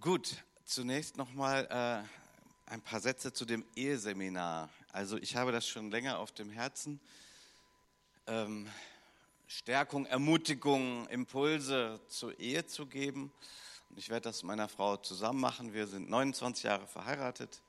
[0.00, 4.70] Gut, zunächst nochmal äh, ein paar Sätze zu dem Eheseminar.
[4.92, 6.98] Also ich habe das schon länger auf dem Herzen.
[8.26, 8.66] Ähm,
[9.46, 13.30] Stärkung, Ermutigung, Impulse zur Ehe zu geben.
[13.90, 15.74] Und ich werde das mit meiner Frau zusammen machen.
[15.74, 17.60] Wir sind 29 Jahre verheiratet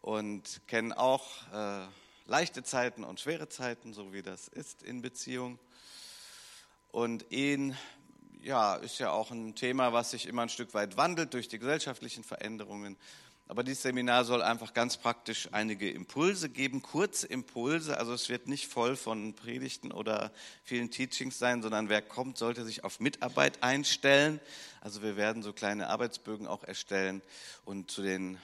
[0.00, 1.86] und kennen auch äh,
[2.24, 5.58] leichte Zeiten und schwere Zeiten, so wie das ist in Beziehung.
[6.92, 7.76] Und Ehen
[8.46, 11.58] ja, ist ja auch ein Thema, was sich immer ein Stück weit wandelt durch die
[11.58, 12.96] gesellschaftlichen Veränderungen.
[13.48, 17.98] Aber dieses Seminar soll einfach ganz praktisch einige Impulse geben, kurze Impulse.
[17.98, 20.30] Also es wird nicht voll von Predigten oder
[20.62, 24.40] vielen Teachings sein, sondern wer kommt, sollte sich auf Mitarbeit einstellen.
[24.80, 27.22] Also wir werden so kleine Arbeitsbögen auch erstellen
[27.64, 28.38] und zu den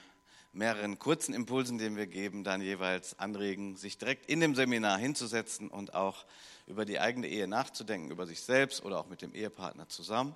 [0.53, 5.69] mehreren kurzen Impulsen, die wir geben, dann jeweils anregen, sich direkt in dem Seminar hinzusetzen
[5.69, 6.25] und auch
[6.67, 10.35] über die eigene Ehe nachzudenken, über sich selbst oder auch mit dem Ehepartner zusammen.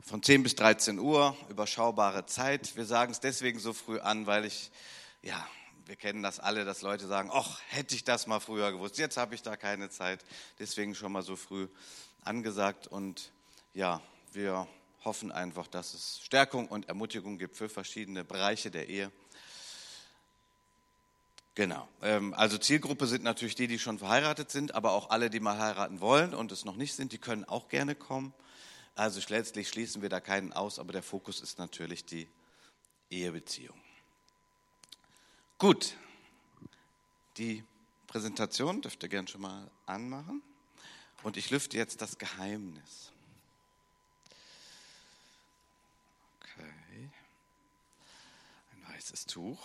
[0.00, 2.76] Von 10 bis 13 Uhr, überschaubare Zeit.
[2.76, 4.70] Wir sagen es deswegen so früh an, weil ich,
[5.22, 5.44] ja,
[5.86, 9.16] wir kennen das alle, dass Leute sagen, ach, hätte ich das mal früher gewusst, jetzt
[9.16, 10.24] habe ich da keine Zeit.
[10.58, 11.68] Deswegen schon mal so früh
[12.22, 13.32] angesagt und
[13.72, 14.02] ja,
[14.32, 14.68] wir
[15.04, 19.10] hoffen einfach, dass es Stärkung und Ermutigung gibt für verschiedene Bereiche der Ehe.
[21.54, 21.88] Genau.
[22.02, 25.58] Ähm, also Zielgruppe sind natürlich die, die schon verheiratet sind, aber auch alle, die mal
[25.58, 28.32] heiraten wollen und es noch nicht sind, die können auch gerne kommen.
[28.94, 32.28] Also letztlich schließen wir da keinen aus, aber der Fokus ist natürlich die
[33.10, 33.80] Ehebeziehung.
[35.58, 35.96] Gut,
[37.36, 37.64] die
[38.06, 40.42] Präsentation dürft ihr gerne schon mal anmachen.
[41.22, 43.12] Und ich lüfte jetzt das Geheimnis.
[46.40, 47.10] Okay.
[48.72, 49.64] Ein weißes Tuch.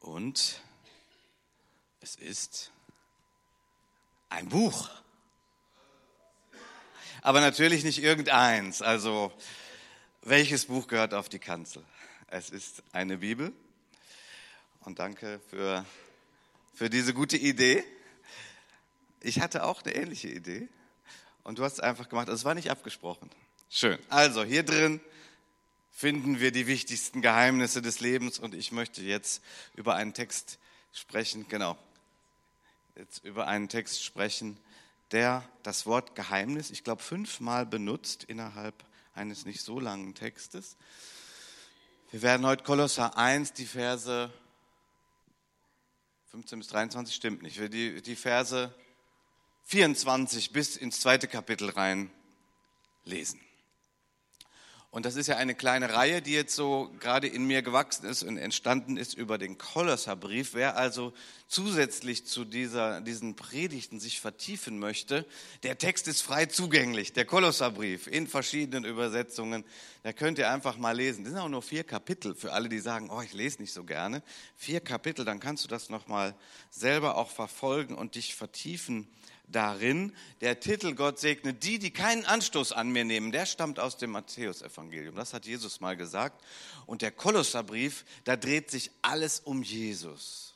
[0.00, 0.60] Und
[2.00, 2.72] es ist
[4.28, 4.90] ein Buch.
[7.22, 8.82] Aber natürlich nicht irgendeins.
[8.82, 9.32] Also,
[10.22, 11.84] welches Buch gehört auf die Kanzel?
[12.26, 13.52] Es ist eine Bibel.
[14.80, 15.86] Und danke für,
[16.74, 17.84] für diese gute Idee.
[19.20, 20.68] Ich hatte auch eine ähnliche Idee.
[21.44, 22.28] Und du hast es einfach gemacht.
[22.28, 23.30] Also, es war nicht abgesprochen.
[23.70, 24.00] Schön.
[24.08, 25.00] Also, hier drin
[25.98, 28.38] finden wir die wichtigsten Geheimnisse des Lebens.
[28.38, 29.42] Und ich möchte jetzt
[29.74, 30.60] über einen Text
[30.92, 31.76] sprechen, genau,
[32.94, 34.60] jetzt über einen Text sprechen,
[35.10, 40.76] der das Wort Geheimnis, ich glaube, fünfmal benutzt innerhalb eines nicht so langen Textes.
[42.12, 44.32] Wir werden heute Kolosser 1, die Verse
[46.30, 48.72] 15 bis 23 stimmt nicht, die, die Verse
[49.64, 52.08] 24 bis ins zweite Kapitel rein
[53.04, 53.40] lesen.
[54.90, 58.22] Und das ist ja eine kleine Reihe, die jetzt so gerade in mir gewachsen ist
[58.22, 60.54] und entstanden ist über den Kolosserbrief.
[60.54, 61.12] Wer also
[61.46, 65.26] zusätzlich zu dieser, diesen Predigten sich vertiefen möchte,
[65.62, 69.62] der Text ist frei zugänglich, der Kolosserbrief in verschiedenen Übersetzungen.
[70.04, 71.22] Da könnt ihr einfach mal lesen.
[71.22, 73.84] Das sind auch nur vier Kapitel für alle, die sagen, oh, ich lese nicht so
[73.84, 74.22] gerne.
[74.56, 76.34] Vier Kapitel, dann kannst du das nochmal
[76.70, 79.06] selber auch verfolgen und dich vertiefen
[79.50, 80.14] darin.
[80.40, 84.10] Der Titel Gott segne die, die keinen Anstoß an mir nehmen, der stammt aus dem
[84.10, 85.14] Matthäusevangelium.
[85.14, 86.42] Das hat Jesus mal gesagt.
[86.86, 90.54] Und der Kolosserbrief, da dreht sich alles um Jesus.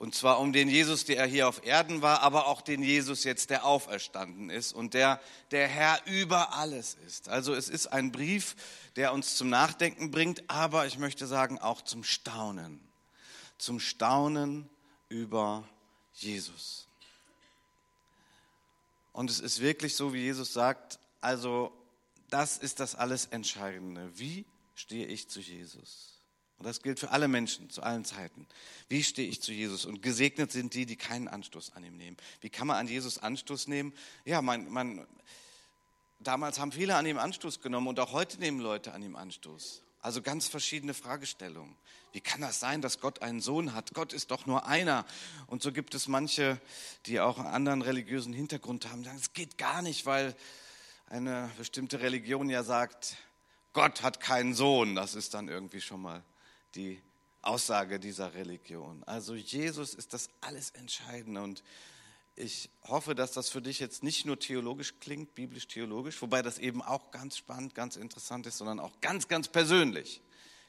[0.00, 3.50] Und zwar um den Jesus, der hier auf Erden war, aber auch den Jesus jetzt,
[3.50, 5.20] der auferstanden ist und der
[5.50, 7.28] der Herr über alles ist.
[7.28, 8.56] Also es ist ein Brief,
[8.96, 12.80] der uns zum Nachdenken bringt, aber ich möchte sagen auch zum Staunen.
[13.58, 14.70] Zum Staunen
[15.10, 15.68] über
[16.14, 16.86] Jesus.
[19.12, 21.72] Und es ist wirklich so, wie Jesus sagt, also
[22.28, 24.10] das ist das alles Entscheidende.
[24.18, 26.20] Wie stehe ich zu Jesus?
[26.58, 28.46] Und das gilt für alle Menschen zu allen Zeiten.
[28.88, 29.86] Wie stehe ich zu Jesus?
[29.86, 32.18] Und gesegnet sind die, die keinen Anstoß an ihm nehmen.
[32.40, 33.94] Wie kann man an Jesus Anstoß nehmen?
[34.26, 35.06] Ja, man, man,
[36.18, 39.82] damals haben viele an ihm Anstoß genommen und auch heute nehmen Leute an ihm Anstoß.
[40.02, 41.76] Also ganz verschiedene Fragestellungen.
[42.12, 43.92] Wie kann das sein, dass Gott einen Sohn hat?
[43.94, 45.04] Gott ist doch nur einer.
[45.46, 46.60] Und so gibt es manche,
[47.06, 50.34] die auch einen anderen religiösen Hintergrund haben, sagen, es geht gar nicht, weil
[51.06, 53.16] eine bestimmte Religion ja sagt,
[53.72, 54.94] Gott hat keinen Sohn.
[54.94, 56.24] Das ist dann irgendwie schon mal
[56.74, 57.02] die
[57.42, 59.02] Aussage dieser Religion.
[59.04, 61.62] Also Jesus ist das alles Entscheidende und
[62.40, 66.82] ich hoffe, dass das für dich jetzt nicht nur theologisch klingt, biblisch-theologisch, wobei das eben
[66.82, 70.22] auch ganz spannend, ganz interessant ist, sondern auch ganz, ganz persönlich.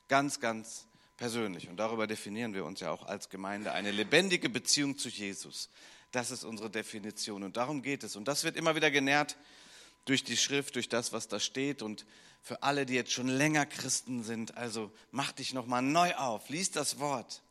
[0.08, 0.86] Ganz, ganz
[1.18, 1.70] persönlich.
[1.70, 3.72] Und darüber definieren wir uns ja auch als Gemeinde.
[3.72, 5.70] Eine lebendige Beziehung zu Jesus.
[6.12, 7.44] Das ist unsere Definition.
[7.44, 8.16] Und darum geht es.
[8.16, 9.38] Und das wird immer wieder genährt
[10.06, 11.82] durch die Schrift, durch das, was da steht.
[11.82, 12.06] Und
[12.42, 16.72] für alle, die jetzt schon länger Christen sind, also mach dich nochmal neu auf, lies
[16.72, 17.42] das Wort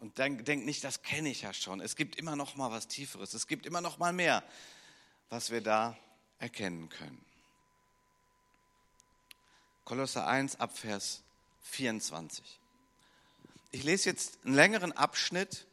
[0.00, 1.80] und denk, denk nicht, das kenne ich ja schon.
[1.80, 3.34] Es gibt immer noch mal was Tieferes.
[3.34, 4.42] Es gibt immer noch mal mehr,
[5.28, 5.96] was wir da
[6.38, 7.24] erkennen können.
[9.84, 11.22] Kolosser 1 ab Vers
[11.62, 12.60] 24.
[13.72, 15.66] Ich lese jetzt einen längeren Abschnitt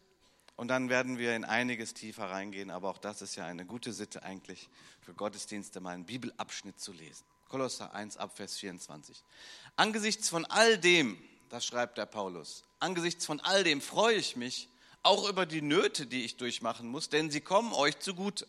[0.56, 3.94] und dann werden wir in einiges tiefer reingehen, aber auch das ist ja eine gute
[3.94, 4.70] Sitte eigentlich
[5.02, 7.24] für Gottesdienste, mal einen Bibelabschnitt zu lesen.
[7.48, 9.24] Kolosser 1 ab Vers 24.
[9.78, 11.18] Angesichts von all dem,
[11.50, 14.70] das schreibt der Paulus, angesichts von all dem freue ich mich
[15.04, 18.48] auch über die Nöte, die ich durchmachen muss, denn sie kommen euch zugute.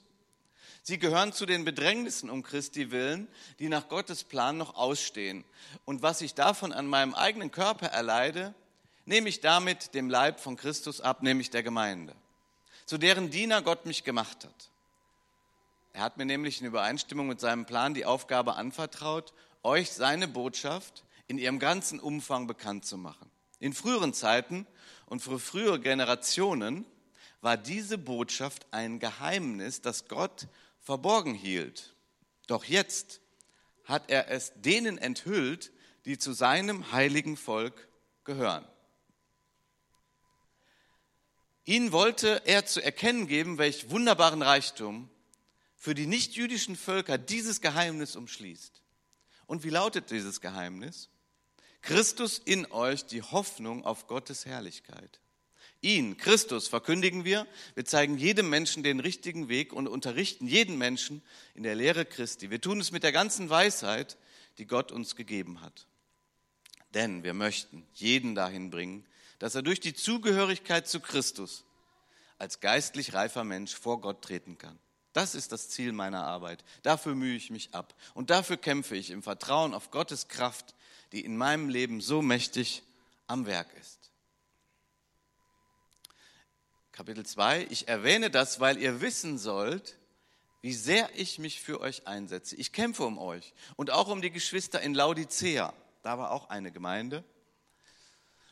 [0.83, 3.29] Sie gehören zu den Bedrängnissen um Christi willen,
[3.59, 5.45] die nach Gottes Plan noch ausstehen.
[5.85, 8.55] Und was ich davon an meinem eigenen Körper erleide,
[9.05, 12.15] nehme ich damit dem Leib von Christus ab, nämlich der Gemeinde,
[12.87, 14.71] zu deren Diener Gott mich gemacht hat.
[15.93, 21.05] Er hat mir nämlich in Übereinstimmung mit seinem Plan die Aufgabe anvertraut, euch seine Botschaft
[21.29, 23.31] in ihrem ganzen Umfang bekannt zu machen.
[23.61, 24.67] In früheren Zeiten
[25.07, 26.85] und für frühere Generationen
[27.41, 30.49] war diese Botschaft ein Geheimnis, das Gott
[30.81, 31.95] verborgen hielt.
[32.47, 33.21] Doch jetzt
[33.85, 35.71] hat er es denen enthüllt,
[36.05, 37.89] die zu seinem heiligen Volk
[38.25, 38.67] gehören.
[41.65, 45.11] Ihnen wollte er zu erkennen geben, welch wunderbaren Reichtum
[45.77, 48.83] für die nichtjüdischen Völker dieses Geheimnis umschließt.
[49.47, 51.11] Und wie lautet dieses Geheimnis?
[51.89, 55.21] Christus in euch die Hoffnung auf Gottes Herrlichkeit.
[55.81, 57.47] Ihn, Christus, verkündigen wir.
[57.77, 61.23] Wir zeigen jedem Menschen den richtigen Weg und unterrichten jeden Menschen
[61.55, 62.51] in der Lehre Christi.
[62.51, 64.19] Wir tun es mit der ganzen Weisheit,
[64.59, 65.87] die Gott uns gegeben hat.
[66.93, 69.07] Denn wir möchten jeden dahin bringen,
[69.39, 71.65] dass er durch die Zugehörigkeit zu Christus
[72.37, 74.79] als geistlich reifer Mensch vor Gott treten kann.
[75.15, 76.65] Das ist das Ziel meiner Arbeit.
[76.83, 77.95] Dafür mühe ich mich ab.
[78.13, 80.75] Und dafür kämpfe ich im Vertrauen auf Gottes Kraft,
[81.13, 82.83] die in meinem Leben so mächtig
[83.27, 84.11] am Werk ist.
[86.93, 87.69] Kapitel 2.
[87.71, 89.97] Ich erwähne das, weil ihr wissen sollt,
[90.63, 92.57] wie sehr ich mich für euch einsetze.
[92.57, 95.73] Ich kämpfe um euch und auch um die Geschwister in Laodicea.
[96.03, 97.25] Da war auch eine Gemeinde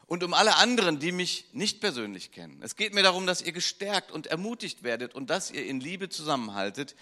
[0.07, 2.61] und um alle anderen, die mich nicht persönlich kennen.
[2.63, 6.09] Es geht mir darum, dass ihr gestärkt und ermutigt werdet und dass ihr in Liebe
[6.09, 6.95] zusammenhaltet.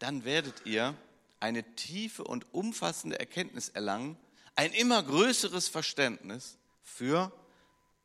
[0.00, 0.96] Dann werdet ihr
[1.40, 4.16] eine tiefe und umfassende Erkenntnis erlangen,
[4.58, 7.32] ein immer größeres Verständnis für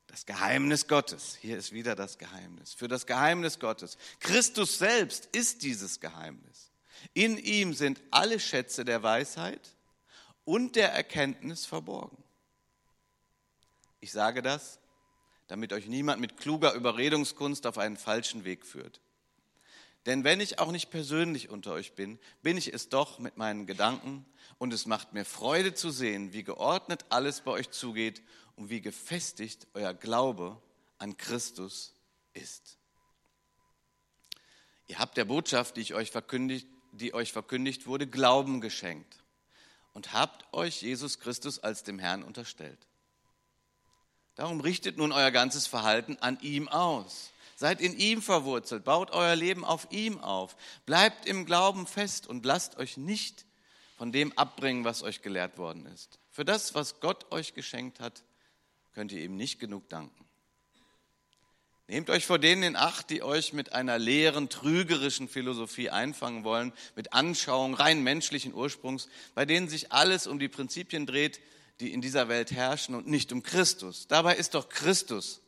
[0.05, 1.35] das Geheimnis Gottes.
[1.41, 2.75] Hier ist wieder das Geheimnis.
[2.75, 3.97] Für das Geheimnis Gottes.
[4.19, 6.69] Christus selbst ist dieses Geheimnis.
[7.15, 9.61] In ihm sind alle Schätze der Weisheit
[10.45, 12.23] und der Erkenntnis verborgen.
[13.99, 14.77] Ich sage das,
[15.47, 19.01] damit euch niemand mit kluger Überredungskunst auf einen falschen Weg führt.
[20.05, 23.65] Denn wenn ich auch nicht persönlich unter euch bin, bin ich es doch mit meinen
[23.65, 24.25] Gedanken
[24.57, 28.21] und es macht mir Freude zu sehen, wie geordnet alles bei euch zugeht
[28.55, 30.61] und wie gefestigt euer Glaube
[30.97, 31.93] an Christus
[32.33, 32.77] ist.
[34.87, 39.23] Ihr habt der Botschaft, die, ich euch verkündigt, die euch verkündigt wurde, Glauben geschenkt
[39.93, 42.87] und habt euch Jesus Christus als dem Herrn unterstellt.
[44.35, 47.32] Darum richtet nun euer ganzes Verhalten an ihm aus.
[47.55, 50.55] Seid in ihm verwurzelt, baut euer Leben auf ihm auf,
[50.85, 53.45] bleibt im Glauben fest und lasst euch nicht
[53.97, 56.19] von dem abbringen, was euch gelehrt worden ist.
[56.31, 58.23] Für das, was Gott euch geschenkt hat,
[58.93, 60.25] könnt ihr ihm nicht genug danken.
[61.87, 66.73] Nehmt euch vor denen in Acht, die euch mit einer leeren, trügerischen Philosophie einfangen wollen,
[66.95, 71.39] mit Anschauungen rein menschlichen Ursprungs, bei denen sich alles um die Prinzipien dreht,
[71.81, 74.07] die in dieser Welt herrschen und nicht um Christus.
[74.07, 75.42] Dabei ist doch Christus,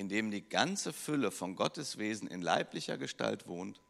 [0.00, 3.82] in dem die ganze Fülle von Gottes Wesen in leiblicher Gestalt wohnt.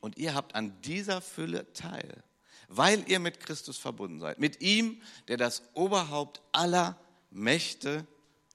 [0.00, 2.24] Und ihr habt an dieser Fülle teil,
[2.68, 4.38] weil ihr mit Christus verbunden seid.
[4.38, 6.98] Mit ihm, der das Oberhaupt aller
[7.30, 8.06] Mächte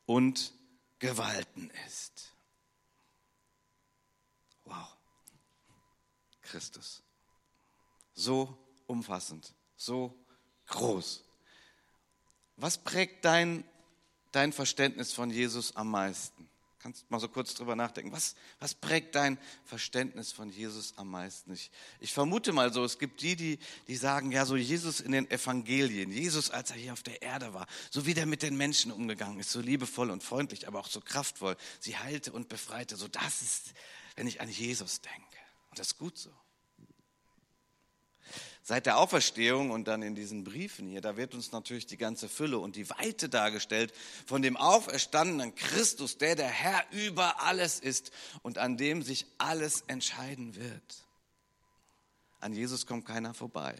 [0.07, 0.51] und
[0.97, 2.33] Gewalten ist.
[4.65, 4.97] Wow.
[6.41, 7.03] Christus.
[8.15, 10.11] So umfassend, so
[10.65, 11.23] groß.
[12.55, 13.63] Was prägt dein,
[14.31, 16.46] dein Verständnis von Jesus am meisten?
[16.79, 18.11] Kannst mal so kurz drüber nachdenken.
[18.11, 21.51] Was, was prägt dein Verständnis von Jesus am meisten?
[21.53, 25.11] Ich, ich vermute mal so, es gibt die, die, die sagen, ja, so Jesus in
[25.11, 28.57] den Evangelien, Jesus, als er hier auf der Erde war, so wie der mit den
[28.57, 32.95] Menschen umgegangen ist, so liebevoll und freundlich, aber auch so kraftvoll, sie heilte und befreite.
[32.95, 33.73] So, das ist,
[34.15, 35.37] wenn ich an Jesus denke.
[35.71, 36.31] Und das ist gut so.
[38.67, 42.27] Seit der Auferstehung und dann in diesen Briefen hier, da wird uns natürlich die ganze
[42.27, 43.93] Fülle und die Weite dargestellt
[44.25, 49.85] von dem auferstandenen Christus, der der Herr über alles ist und an dem sich alles
[49.87, 51.05] entscheiden wird.
[52.41, 53.73] An Jesus kommt keiner vorbei.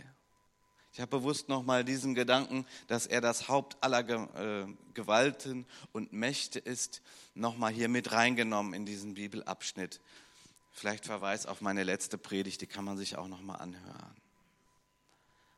[0.94, 6.60] Ich habe bewusst nochmal diesen Gedanken, dass er das Haupt aller äh, Gewalten und Mächte
[6.60, 7.01] ist,
[7.36, 10.00] nochmal hier mit reingenommen in diesen Bibelabschnitt.
[10.72, 14.27] Vielleicht Verweis auf meine letzte Predigt, die kann man sich auch nochmal anhören.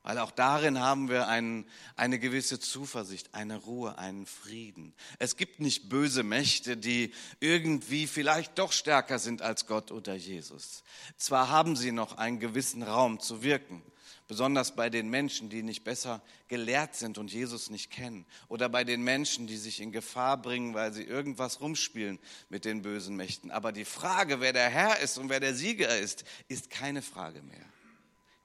[0.01, 1.65] Weil auch darin haben wir ein,
[1.96, 4.94] eine gewisse Zuversicht, eine Ruhe, einen Frieden.
[5.20, 10.84] Es gibt nicht böse Mächte, die irgendwie vielleicht doch stärker sind als Gott oder Jesus.
[11.18, 13.84] Zwar haben sie noch einen gewissen Raum zu wirken,
[14.29, 18.86] besonders bei den Menschen, die nicht besser gelehrt sind und Jesus nicht kennen, oder bei
[18.86, 23.51] den Menschen, die sich in Gefahr bringen, weil sie irgendwas rumspielen mit den bösen Mächten.
[23.51, 27.41] Aber die Frage, wer der Herr ist und wer der Sieger ist, ist keine Frage
[27.41, 27.65] mehr.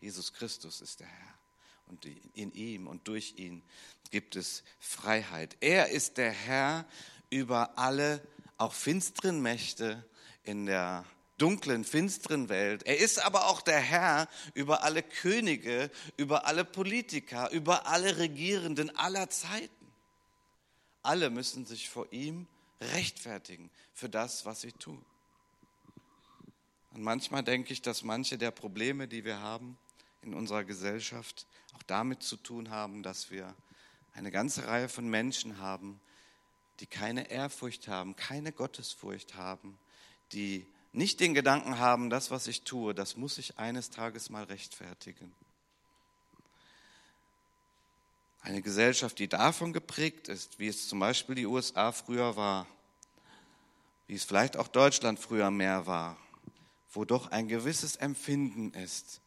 [0.01, 1.35] Jesus Christus ist der Herr
[1.95, 3.63] und in ihm und durch ihn
[4.11, 5.57] gibt es Freiheit.
[5.61, 6.87] Er ist der Herr
[7.31, 8.27] über alle,
[8.59, 10.05] auch finsteren Mächte
[10.43, 11.05] in der
[11.39, 12.85] dunklen, finsteren Welt.
[12.85, 18.97] Er ist aber auch der Herr über alle Könige, über alle Politiker, über alle Regierenden
[18.97, 19.93] aller Zeiten.
[21.03, 22.47] Alle müssen sich vor ihm
[22.81, 25.05] rechtfertigen für das, was sie tun.
[26.93, 29.77] Und manchmal denke ich, dass manche der Probleme, die wir haben
[30.25, 33.55] in unserer Gesellschaft, auch damit zu tun haben, dass wir
[34.15, 36.01] eine ganze Reihe von Menschen haben,
[36.81, 39.79] die keine Ehrfurcht haben, keine Gottesfurcht haben,
[40.33, 44.45] die nicht den Gedanken haben, das, was ich tue, das muss ich eines Tages mal
[44.45, 45.35] rechtfertigen.
[48.43, 52.67] Eine Gesellschaft, die davon geprägt ist, wie es zum Beispiel die USA früher war,
[54.07, 56.17] wie es vielleicht auch Deutschland früher mehr war,
[56.93, 59.21] wo doch ein gewisses Empfinden ist,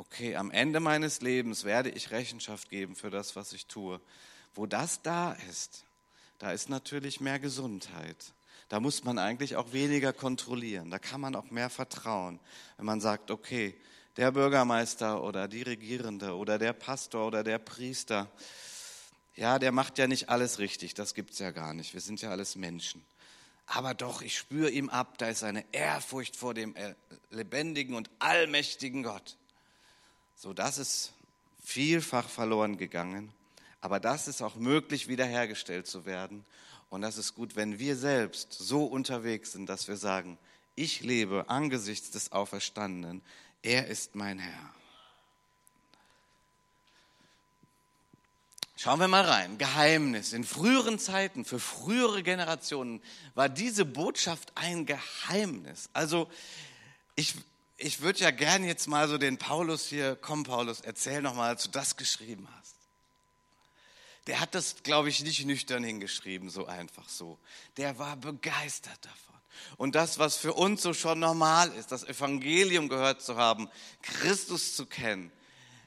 [0.00, 4.00] okay, am Ende meines Lebens werde ich Rechenschaft geben für das, was ich tue.
[4.54, 5.84] Wo das da ist,
[6.38, 8.34] da ist natürlich mehr Gesundheit
[8.70, 10.90] da muss man eigentlich auch weniger kontrollieren.
[10.92, 12.38] Da kann man auch mehr vertrauen,
[12.76, 13.74] wenn man sagt, okay,
[14.16, 18.30] der Bürgermeister oder die Regierende oder der Pastor oder der Priester,
[19.34, 21.94] ja, der macht ja nicht alles richtig, das gibt es ja gar nicht.
[21.94, 23.04] Wir sind ja alles Menschen.
[23.66, 26.94] Aber doch, ich spüre ihm ab, da ist eine Ehrfurcht vor dem äh,
[27.30, 29.36] lebendigen und allmächtigen Gott.
[30.40, 31.12] So, das ist
[31.62, 33.30] vielfach verloren gegangen.
[33.82, 36.46] Aber das ist auch möglich, wiederhergestellt zu werden.
[36.88, 40.38] Und das ist gut, wenn wir selbst so unterwegs sind, dass wir sagen,
[40.76, 43.20] ich lebe angesichts des Auferstandenen,
[43.60, 44.74] er ist mein Herr.
[48.76, 49.58] Schauen wir mal rein.
[49.58, 50.32] Geheimnis.
[50.32, 53.02] In früheren Zeiten, für frühere Generationen,
[53.34, 55.90] war diese Botschaft ein Geheimnis.
[55.92, 56.30] Also
[57.14, 57.34] ich,
[57.80, 61.48] ich würde ja gern jetzt mal so den Paulus hier, komm Paulus, erzähl noch mal,
[61.48, 62.80] als du das geschrieben hast
[64.26, 67.38] der hat das, glaube ich, nicht nüchtern hingeschrieben, so einfach so.
[67.76, 69.34] Der war begeistert davon.
[69.76, 73.68] Und das, was für uns so schon normal ist, das Evangelium gehört zu haben,
[74.02, 75.32] Christus zu kennen.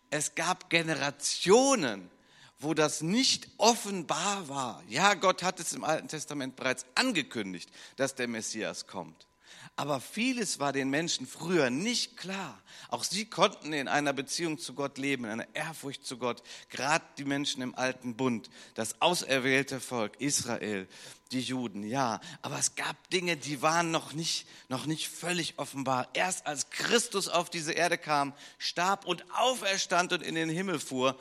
[0.09, 2.11] Es gab Generationen,
[2.59, 4.83] wo das nicht offenbar war.
[4.87, 9.27] Ja, Gott hat es im Alten Testament bereits angekündigt, dass der Messias kommt.
[9.75, 12.61] Aber vieles war den Menschen früher nicht klar.
[12.89, 16.43] Auch sie konnten in einer Beziehung zu Gott leben, in einer Ehrfurcht zu Gott.
[16.69, 20.87] Gerade die Menschen im alten Bund, das auserwählte Volk Israel,
[21.31, 22.21] die Juden, ja.
[22.43, 26.07] Aber es gab Dinge, die waren noch nicht, noch nicht völlig offenbar.
[26.13, 31.17] Erst als Christus auf diese Erde kam, starb und auferstand und in den Himmel fuhr,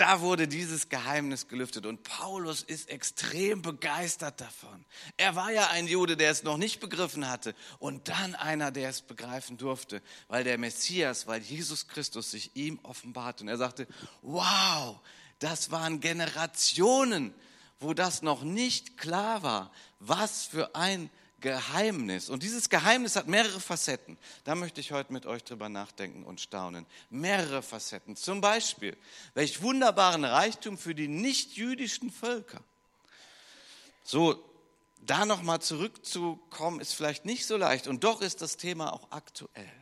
[0.00, 4.86] da wurde dieses Geheimnis gelüftet und Paulus ist extrem begeistert davon.
[5.18, 8.88] Er war ja ein Jude, der es noch nicht begriffen hatte und dann einer, der
[8.88, 13.86] es begreifen durfte, weil der Messias, weil Jesus Christus sich ihm offenbart und er sagte,
[14.22, 14.98] wow,
[15.38, 17.34] das waren Generationen,
[17.78, 22.28] wo das noch nicht klar war, was für ein Geheimnis.
[22.28, 24.18] Und dieses Geheimnis hat mehrere Facetten.
[24.44, 26.86] Da möchte ich heute mit euch drüber nachdenken und staunen.
[27.10, 28.16] Mehrere Facetten.
[28.16, 28.96] Zum Beispiel,
[29.34, 32.62] welch wunderbaren Reichtum für die nicht-jüdischen Völker.
[34.04, 34.42] So,
[35.00, 37.86] da nochmal zurückzukommen, ist vielleicht nicht so leicht.
[37.86, 39.79] Und doch ist das Thema auch aktuell.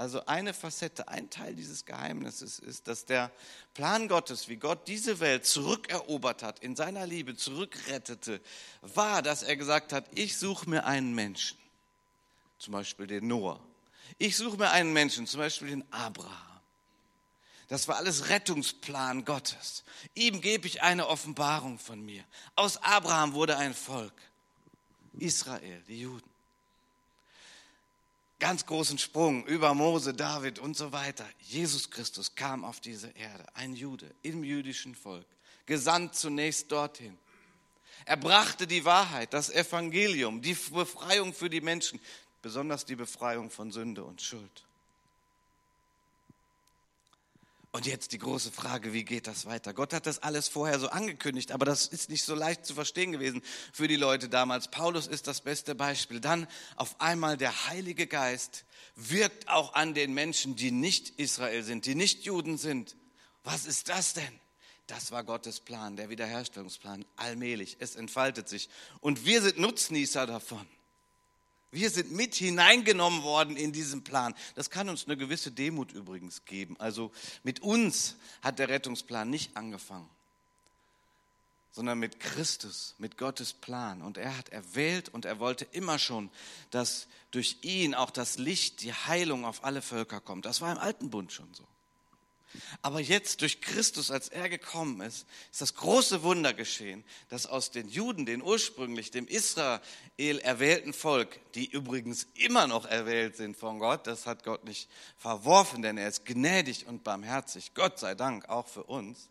[0.00, 3.30] Also eine Facette, ein Teil dieses Geheimnisses ist, dass der
[3.74, 8.40] Plan Gottes, wie Gott diese Welt zurückerobert hat, in seiner Liebe zurückrettete,
[8.80, 11.58] war, dass er gesagt hat, ich suche mir einen Menschen,
[12.56, 13.60] zum Beispiel den Noah.
[14.16, 16.60] Ich suche mir einen Menschen, zum Beispiel den Abraham.
[17.68, 19.84] Das war alles Rettungsplan Gottes.
[20.14, 22.24] Ihm gebe ich eine Offenbarung von mir.
[22.56, 24.14] Aus Abraham wurde ein Volk.
[25.18, 26.29] Israel, die Juden
[28.40, 31.24] ganz großen Sprung über Mose, David und so weiter.
[31.38, 35.26] Jesus Christus kam auf diese Erde, ein Jude im jüdischen Volk,
[35.66, 37.16] gesandt zunächst dorthin.
[38.06, 42.00] Er brachte die Wahrheit, das Evangelium, die Befreiung für die Menschen,
[42.42, 44.64] besonders die Befreiung von Sünde und Schuld.
[47.72, 49.72] Und jetzt die große Frage, wie geht das weiter?
[49.72, 53.12] Gott hat das alles vorher so angekündigt, aber das ist nicht so leicht zu verstehen
[53.12, 54.68] gewesen für die Leute damals.
[54.68, 56.18] Paulus ist das beste Beispiel.
[56.18, 58.64] Dann auf einmal der Heilige Geist
[58.96, 62.96] wirkt auch an den Menschen, die nicht Israel sind, die nicht Juden sind.
[63.44, 64.40] Was ist das denn?
[64.88, 67.76] Das war Gottes Plan, der Wiederherstellungsplan, allmählich.
[67.78, 68.68] Es entfaltet sich.
[69.00, 70.66] Und wir sind Nutznießer davon.
[71.72, 74.34] Wir sind mit hineingenommen worden in diesen Plan.
[74.56, 76.76] Das kann uns eine gewisse Demut übrigens geben.
[76.80, 77.12] Also
[77.44, 80.08] mit uns hat der Rettungsplan nicht angefangen,
[81.70, 84.02] sondern mit Christus, mit Gottes Plan.
[84.02, 86.28] Und er hat erwählt und er wollte immer schon,
[86.70, 90.46] dass durch ihn auch das Licht, die Heilung auf alle Völker kommt.
[90.46, 91.66] Das war im alten Bund schon so.
[92.82, 97.70] Aber jetzt durch Christus, als er gekommen ist, ist das große Wunder geschehen, dass aus
[97.70, 99.80] den Juden, den ursprünglich dem Israel
[100.42, 105.82] erwählten Volk, die übrigens immer noch erwählt sind von Gott, das hat Gott nicht verworfen,
[105.82, 109.28] denn er ist gnädig und barmherzig, Gott sei Dank auch für uns,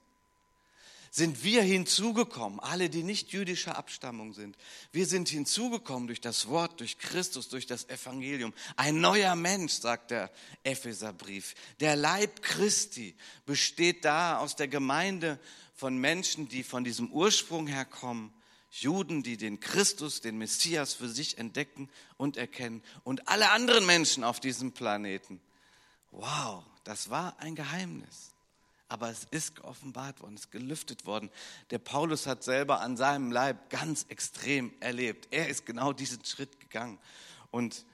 [1.12, 4.58] sind wir hinzugekommen, alle, die nicht jüdischer Abstammung sind.
[4.92, 8.54] Wir sind hinzugekommen durch das Wort, durch Christus, durch das Evangelium.
[8.76, 10.32] Ein neuer Mensch, sagt der
[10.64, 11.56] Epheserbrief.
[11.80, 15.40] Der Leib Christi besteht da aus der Gemeinde
[15.74, 18.34] von Menschen, die von diesem Ursprung herkommen.
[18.72, 22.84] Juden, die den Christus, den Messias für sich entdecken und erkennen.
[23.04, 25.42] Und alle anderen Menschen auf diesem Planeten.
[26.12, 28.32] Wow, das war ein Geheimnis
[28.90, 31.30] aber es ist geoffenbart worden, es ist gelüftet worden.
[31.70, 35.28] Der Paulus hat selber an seinem Leib ganz extrem erlebt.
[35.32, 36.98] Er ist genau diesen Schritt gegangen.
[37.52, 37.86] Und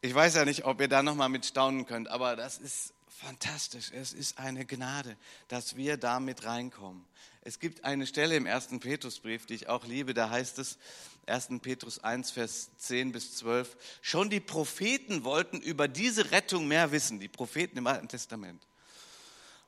[0.00, 3.92] ich weiß ja nicht, ob ihr da nochmal mit staunen könnt, aber das ist fantastisch.
[3.92, 5.16] Es ist eine Gnade,
[5.48, 7.04] dass wir da mit reinkommen.
[7.42, 10.78] Es gibt eine Stelle im ersten Petrusbrief, die ich auch liebe, da heißt es,
[11.26, 11.60] 1.
[11.60, 17.20] Petrus 1, Vers 10 bis 12, schon die Propheten wollten über diese Rettung mehr wissen,
[17.20, 18.66] die Propheten im Alten Testament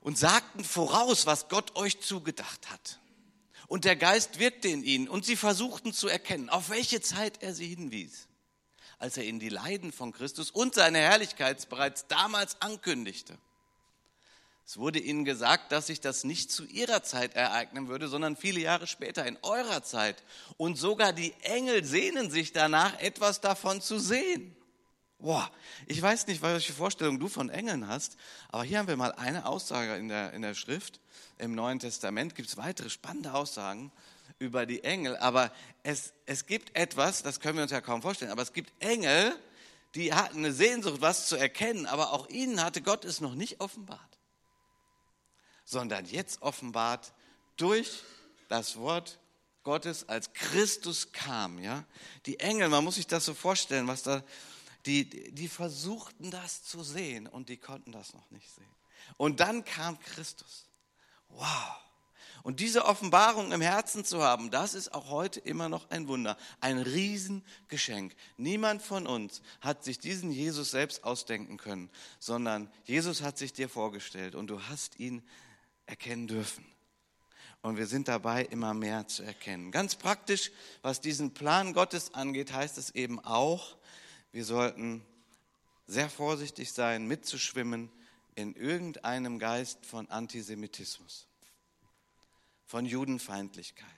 [0.05, 3.01] und sagten voraus, was Gott euch zugedacht hat.
[3.67, 7.55] Und der Geist wirkte in ihnen und sie versuchten zu erkennen, auf welche Zeit er
[7.55, 8.29] sie hinwies,
[8.99, 13.39] als er ihnen die Leiden von Christus und seine Herrlichkeit bereits damals ankündigte.
[14.67, 18.61] Es wurde ihnen gesagt, dass sich das nicht zu ihrer Zeit ereignen würde, sondern viele
[18.61, 20.23] Jahre später in eurer Zeit.
[20.59, 24.55] Und sogar die Engel sehnen sich danach, etwas davon zu sehen.
[25.19, 25.51] Boah,
[25.87, 28.17] ich weiß nicht, welche Vorstellung du von Engeln hast,
[28.49, 31.01] aber hier haben wir mal eine Aussage in der, in der Schrift.
[31.39, 33.91] Im Neuen Testament gibt es weitere spannende Aussagen
[34.39, 38.33] über die Engel, aber es, es gibt etwas, das können wir uns ja kaum vorstellen,
[38.33, 39.35] aber es gibt Engel,
[39.95, 43.61] die hatten eine Sehnsucht, was zu erkennen, aber auch ihnen hatte Gott es noch nicht
[43.61, 44.19] offenbart,
[45.65, 47.15] sondern jetzt offenbart
[47.57, 48.03] durch
[48.49, 49.19] das Wort
[49.63, 51.59] Gottes, als Christus kam.
[51.59, 51.85] Ja?
[52.27, 54.23] Die Engel, man muss sich das so vorstellen, was da
[54.87, 58.65] die, die versuchten das zu sehen und die konnten das noch nicht sehen.
[59.17, 60.67] Und dann kam Christus.
[61.29, 61.77] Wow.
[62.43, 66.37] Und diese Offenbarung im Herzen zu haben, das ist auch heute immer noch ein Wunder,
[66.61, 68.15] ein Riesengeschenk.
[68.37, 73.71] Niemand von uns hat sich diesen Jesus selbst ausdenken können, sondern Jesus hat sich dir
[73.71, 75.23] vorgestellt und du hast ihn
[75.87, 76.67] erkennen dürfen.
[77.63, 79.71] Und wir sind dabei, immer mehr zu erkennen.
[79.71, 80.51] Ganz praktisch,
[80.83, 83.79] was diesen Plan Gottes angeht, heißt es eben auch,
[84.35, 85.07] wir sollten
[85.87, 87.89] sehr vorsichtig sein, mitzuschwimmen
[88.35, 91.29] in irgendeinem Geist von Antisemitismus,
[92.67, 93.89] von Judenfeindlichkeit.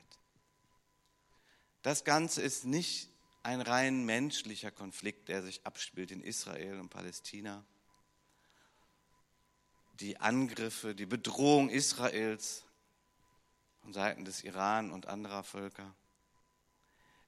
[1.81, 3.09] Das Ganze ist nicht
[3.44, 7.64] ein rein menschlicher Konflikt, der sich abspielt in Israel und Palästina.
[10.01, 12.66] Die Angriffe, die Bedrohung Israels
[13.81, 15.94] von Seiten des Iran und anderer Völker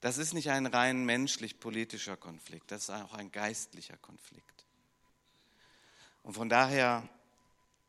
[0.01, 4.67] das ist nicht ein rein menschlich-politischer Konflikt, das ist auch ein geistlicher Konflikt.
[6.23, 7.09] Und von daher,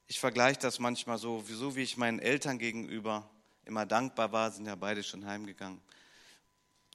[0.08, 3.30] ich vergleiche das manchmal so, so wie ich meinen Eltern gegenüber
[3.65, 5.82] immer dankbar war, sind ja beide schon heimgegangen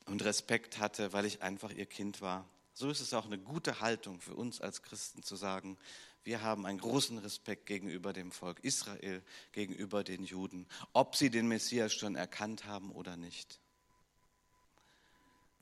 [0.06, 2.48] und Respekt hatte, weil ich einfach ihr Kind war.
[2.72, 5.78] So ist es auch eine gute Haltung für uns als Christen zu sagen,
[6.24, 9.22] wir haben einen großen Respekt gegenüber dem Volk Israel,
[9.52, 13.60] gegenüber den Juden, ob sie den Messias schon erkannt haben oder nicht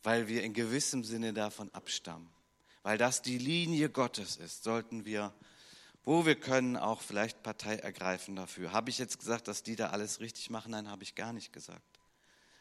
[0.03, 2.29] weil wir in gewissem Sinne davon abstammen.
[2.83, 5.33] Weil das die Linie Gottes ist, sollten wir,
[6.05, 8.73] wo wir können, auch vielleicht Partei ergreifen dafür.
[8.73, 10.73] Habe ich jetzt gesagt, dass die da alles richtig machen?
[10.73, 12.01] Nein, habe ich gar nicht gesagt.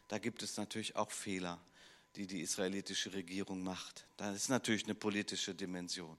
[0.07, 1.59] Da gibt es natürlich auch Fehler,
[2.15, 4.05] die die israelitische Regierung macht.
[4.17, 6.17] Da ist natürlich eine politische Dimension.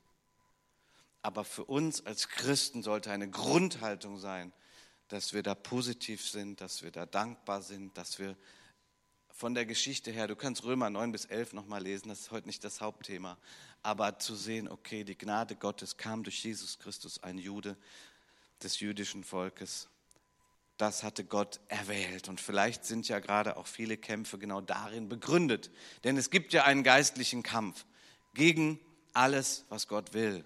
[1.21, 4.53] Aber für uns als Christen sollte eine Grundhaltung sein,
[5.07, 8.37] dass wir da positiv sind, dass wir da dankbar sind, dass wir
[9.33, 12.47] von der Geschichte her, du kannst Römer 9 bis 11 nochmal lesen, das ist heute
[12.47, 13.38] nicht das Hauptthema,
[13.83, 17.77] aber zu sehen, okay, die Gnade Gottes kam durch Jesus Christus, ein Jude
[18.62, 19.88] des jüdischen Volkes.
[20.77, 22.29] Das hatte Gott erwählt.
[22.29, 25.71] Und vielleicht sind ja gerade auch viele Kämpfe genau darin begründet.
[26.05, 27.85] Denn es gibt ja einen geistlichen Kampf
[28.35, 28.81] gegen
[29.12, 30.45] alles, was Gott will.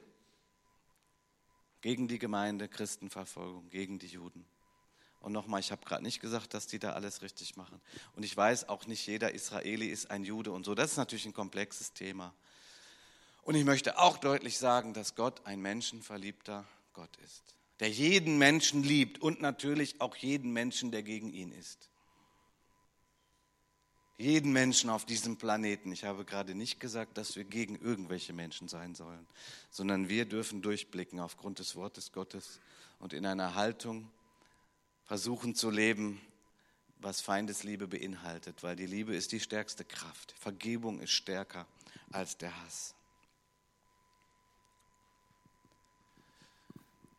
[1.81, 4.45] Gegen die Gemeinde, Christenverfolgung, gegen die Juden.
[5.27, 7.81] Und nochmal, ich habe gerade nicht gesagt, dass die da alles richtig machen.
[8.15, 10.77] Und ich weiß auch nicht, jeder Israeli ist ein Jude und so.
[10.77, 12.33] Das ist natürlich ein komplexes Thema.
[13.43, 17.43] Und ich möchte auch deutlich sagen, dass Gott ein menschenverliebter Gott ist,
[17.81, 21.91] der jeden Menschen liebt und natürlich auch jeden Menschen, der gegen ihn ist.
[24.19, 25.91] Jeden Menschen auf diesem Planeten.
[25.91, 29.27] Ich habe gerade nicht gesagt, dass wir gegen irgendwelche Menschen sein sollen,
[29.71, 32.61] sondern wir dürfen durchblicken aufgrund des Wortes Gottes
[33.01, 34.09] und in einer Haltung
[35.07, 36.21] versuchen zu leben,
[36.99, 40.35] was Feindesliebe beinhaltet, weil die Liebe ist die stärkste Kraft.
[40.39, 41.67] Vergebung ist stärker
[42.11, 42.95] als der Hass.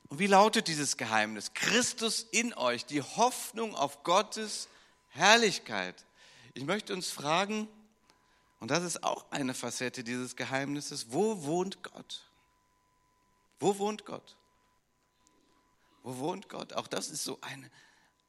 [0.10, 1.54] Und wie lautet dieses Geheimnis?
[1.54, 4.70] Christus in euch, die Hoffnung auf Gottes
[5.10, 6.06] Herrlichkeit.
[6.54, 7.68] Ich möchte uns fragen,
[8.60, 12.24] und das ist auch eine Facette dieses Geheimnisses, wo wohnt Gott?
[13.60, 14.36] Wo wohnt Gott?
[16.08, 16.72] Wo wohnt Gott?
[16.72, 17.70] Auch das ist so ein,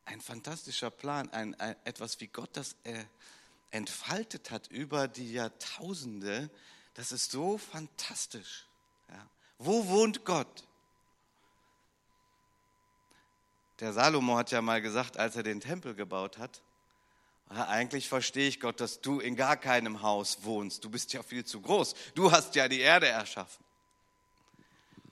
[0.04, 3.04] ein fantastischer Plan, ein, ein, etwas, wie Gott das äh,
[3.70, 6.50] entfaltet hat über die Jahrtausende.
[6.94, 8.66] Das ist so fantastisch.
[9.08, 9.24] Ja.
[9.58, 10.64] Wo wohnt Gott?
[13.78, 16.60] Der Salomo hat ja mal gesagt, als er den Tempel gebaut hat,
[17.48, 20.82] eigentlich verstehe ich Gott, dass du in gar keinem Haus wohnst.
[20.82, 21.94] Du bist ja viel zu groß.
[22.16, 23.64] Du hast ja die Erde erschaffen.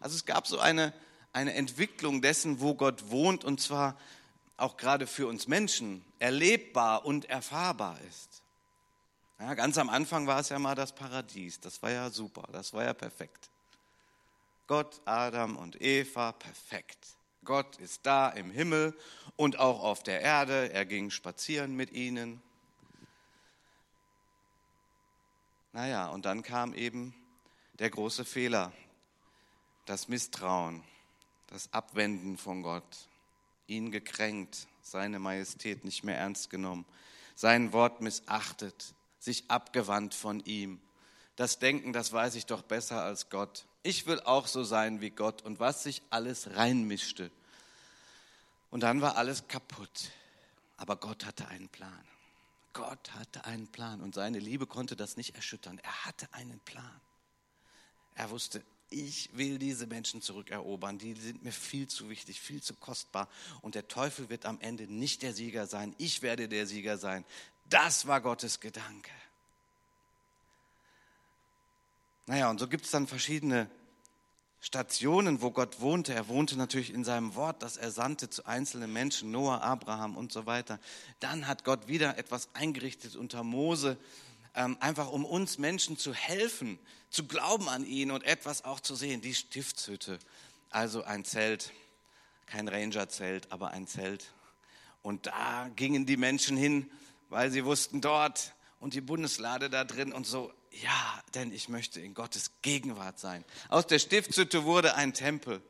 [0.01, 0.93] Also es gab so eine,
[1.37, 3.99] eine Entwicklung dessen, wo Gott wohnt und zwar
[4.57, 8.43] auch gerade für uns Menschen erlebbar und erfahrbar ist.
[9.39, 11.61] Ja, ganz am Anfang war es ja mal das Paradies.
[11.61, 12.49] Das war ja super.
[12.53, 13.51] Das war ja perfekt.
[14.67, 16.97] Gott, Adam und Eva, perfekt.
[17.45, 18.97] Gott ist da im Himmel
[19.37, 20.73] und auch auf der Erde.
[20.73, 22.43] Er ging spazieren mit ihnen.
[25.75, 27.15] Naja, und dann kam eben
[27.75, 28.73] der große Fehler,
[29.85, 30.83] das Misstrauen,
[31.47, 33.09] das Abwenden von Gott,
[33.67, 36.85] ihn gekränkt, seine Majestät nicht mehr ernst genommen,
[37.35, 40.81] sein Wort missachtet, sich abgewandt von ihm.
[41.37, 43.67] Das Denken, das weiß ich doch besser als Gott.
[43.83, 47.31] Ich will auch so sein wie Gott und was sich alles reinmischte.
[48.71, 50.11] Und dann war alles kaputt.
[50.77, 52.05] Aber Gott hatte einen Plan.
[52.73, 55.79] Gott hatte einen Plan und seine Liebe konnte das nicht erschüttern.
[55.83, 57.01] Er hatte einen Plan.
[58.15, 60.99] Er wusste, ich will diese Menschen zurückerobern.
[60.99, 63.29] Die sind mir viel zu wichtig, viel zu kostbar.
[63.61, 65.95] Und der Teufel wird am Ende nicht der Sieger sein.
[65.99, 67.25] Ich werde der Sieger sein.
[67.69, 69.11] Das war Gottes Gedanke.
[72.27, 73.69] Naja, und so gibt es dann verschiedene
[74.61, 76.13] Stationen, wo Gott wohnte.
[76.13, 80.33] Er wohnte natürlich in seinem Wort, das er sandte zu einzelnen Menschen, Noah, Abraham und
[80.33, 80.81] so weiter.
[81.21, 83.97] Dann hat Gott wieder etwas eingerichtet unter Mose,
[84.57, 86.79] einfach um uns Menschen zu helfen,
[87.11, 89.21] zu glauben an ihn und etwas auch zu sehen.
[89.21, 90.19] Die Stiftshütte,
[90.71, 91.73] also ein Zelt,
[92.47, 94.33] kein Rangerzelt, aber ein Zelt.
[95.03, 96.91] Und da gingen die Menschen hin,
[97.29, 102.01] weil sie wussten, dort und die Bundeslade da drin und so ja, denn ich möchte
[102.01, 103.45] in Gottes Gegenwart sein.
[103.69, 105.63] Aus der Stiftshütte wurde ein Tempel.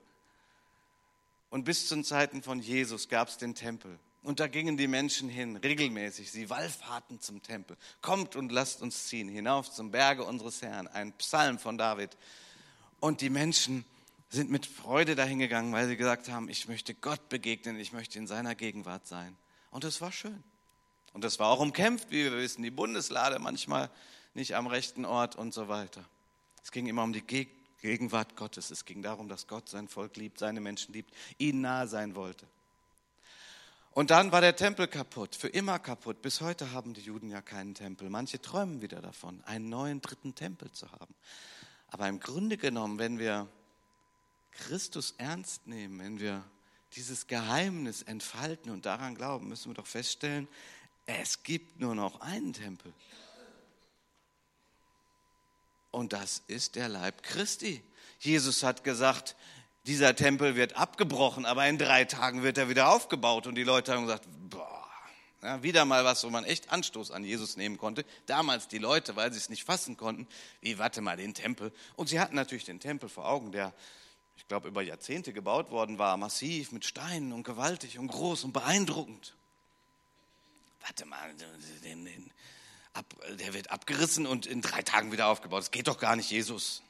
[1.51, 3.99] Und bis zu den Zeiten von Jesus gab es den Tempel.
[4.27, 6.33] Und da gingen die Menschen hin, regelmäßig.
[6.33, 7.77] Sie wallfahrten zum Tempel.
[8.03, 10.89] Kommt und lasst uns ziehen, hinauf zum Berge unseres Herrn.
[10.89, 12.17] Ein Psalm von David.
[12.99, 13.85] Und die Menschen
[14.29, 18.27] sind mit Freude dahingegangen, weil sie gesagt haben, ich möchte Gott begegnen, ich möchte in
[18.27, 19.37] seiner Gegenwart sein.
[19.71, 20.43] Und es war schön.
[21.13, 22.65] Und es war auch umkämpft, wie wir wissen.
[22.65, 23.91] Die Bundeslade manchmal
[24.35, 26.05] nicht am rechten Ort und so weiter.
[26.65, 27.49] Es ging immer um die
[27.81, 28.73] Gegenwart Gottes.
[28.73, 32.45] Es ging darum, dass Gott sein Volk liebt, seine Menschen liebt, ihnen nahe sein wollte.
[33.97, 36.21] Und dann war der Tempel kaputt, für immer kaputt.
[36.21, 38.11] Bis heute haben die Juden ja keinen Tempel.
[38.11, 41.15] Manche träumen wieder davon, einen neuen dritten Tempel zu haben.
[41.89, 43.49] Aber im Grunde genommen, wenn wir
[44.51, 46.45] Christus ernst nehmen, wenn wir
[46.93, 50.47] dieses Geheimnis entfalten und daran glauben, müssen wir doch feststellen,
[51.07, 52.93] es gibt nur noch einen Tempel.
[55.91, 57.83] Und das ist der Leib Christi.
[58.19, 59.37] Jesus hat gesagt,
[59.87, 63.47] dieser Tempel wird abgebrochen, aber in drei Tagen wird er wieder aufgebaut.
[63.47, 64.85] Und die Leute haben gesagt, boah,
[65.43, 68.05] ja, wieder mal was, wo man echt Anstoß an Jesus nehmen konnte.
[68.27, 70.27] Damals die Leute, weil sie es nicht fassen konnten,
[70.61, 71.73] wie, warte mal, den Tempel.
[71.95, 73.73] Und sie hatten natürlich den Tempel vor Augen, der,
[74.37, 78.53] ich glaube, über Jahrzehnte gebaut worden war, massiv mit Steinen und gewaltig und groß und
[78.53, 79.37] beeindruckend.
[80.81, 81.33] Warte mal,
[81.85, 82.31] den, den,
[82.93, 83.05] ab,
[83.39, 85.61] der wird abgerissen und in drei Tagen wieder aufgebaut.
[85.61, 86.83] Das geht doch gar nicht, Jesus.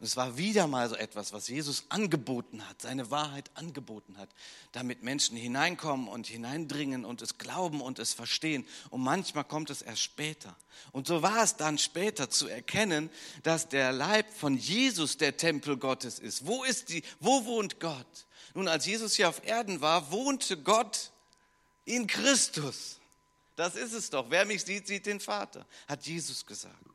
[0.00, 4.30] Und es war wieder mal so etwas, was Jesus angeboten hat, seine Wahrheit angeboten hat,
[4.72, 8.66] damit Menschen hineinkommen und hineindringen und es glauben und es verstehen.
[8.88, 10.56] Und manchmal kommt es erst später.
[10.92, 13.10] Und so war es dann später zu erkennen,
[13.42, 16.46] dass der Leib von Jesus der Tempel Gottes ist.
[16.46, 18.26] Wo ist die, wo wohnt Gott?
[18.54, 21.12] Nun, als Jesus hier auf Erden war, wohnte Gott
[21.84, 22.98] in Christus.
[23.54, 24.30] Das ist es doch.
[24.30, 26.89] Wer mich sieht, sieht den Vater, hat Jesus gesagt.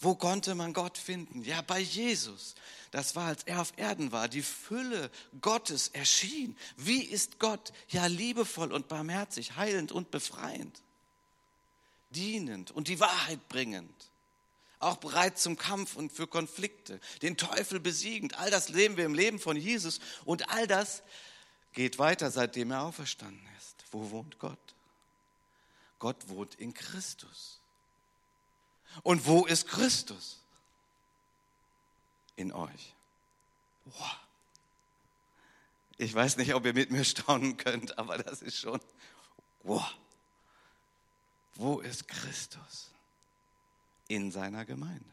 [0.00, 1.42] Wo konnte man Gott finden?
[1.44, 2.54] Ja, bei Jesus.
[2.90, 4.28] Das war, als er auf Erden war.
[4.28, 5.10] Die Fülle
[5.42, 6.56] Gottes erschien.
[6.76, 7.72] Wie ist Gott?
[7.88, 10.82] Ja, liebevoll und barmherzig, heilend und befreiend,
[12.08, 14.10] dienend und die Wahrheit bringend.
[14.78, 18.38] Auch bereit zum Kampf und für Konflikte, den Teufel besiegend.
[18.38, 21.02] All das leben wir im Leben von Jesus und all das
[21.74, 23.84] geht weiter, seitdem er auferstanden ist.
[23.90, 24.74] Wo wohnt Gott?
[25.98, 27.59] Gott wohnt in Christus.
[29.02, 30.40] Und wo ist Christus?
[32.36, 32.94] In euch.
[33.84, 34.16] Wow.
[35.98, 38.80] Ich weiß nicht, ob ihr mit mir staunen könnt, aber das ist schon.
[39.62, 39.94] Wow.
[41.54, 42.90] Wo ist Christus?
[44.08, 45.04] In seiner Gemeinde.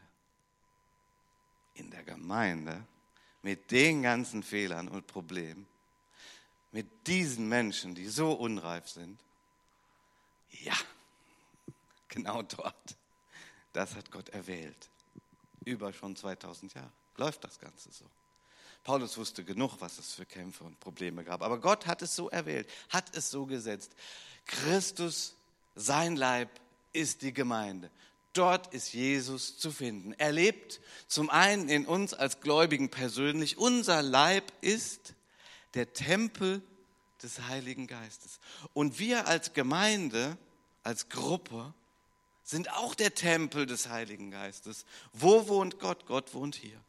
[1.74, 2.86] In der Gemeinde
[3.42, 5.66] mit den ganzen Fehlern und Problemen,
[6.72, 9.18] mit diesen Menschen, die so unreif sind.
[10.50, 10.76] Ja,
[12.08, 12.96] genau dort
[13.72, 14.88] das hat Gott erwählt.
[15.64, 18.04] Über schon 2000 Jahre läuft das Ganze so.
[18.84, 21.42] Paulus wusste genug, was es für Kämpfe und Probleme gab.
[21.42, 23.92] Aber Gott hat es so erwählt, hat es so gesetzt.
[24.46, 25.34] Christus,
[25.74, 26.48] sein Leib,
[26.92, 27.90] ist die Gemeinde.
[28.32, 30.14] Dort ist Jesus zu finden.
[30.16, 33.58] Er lebt zum einen in uns als Gläubigen persönlich.
[33.58, 35.14] Unser Leib ist
[35.74, 36.62] der Tempel
[37.22, 38.38] des Heiligen Geistes.
[38.74, 40.38] Und wir als Gemeinde,
[40.82, 41.74] als Gruppe,
[42.48, 44.86] sind auch der Tempel des Heiligen Geistes.
[45.12, 46.06] Wo wohnt Gott?
[46.06, 46.80] Gott wohnt hier.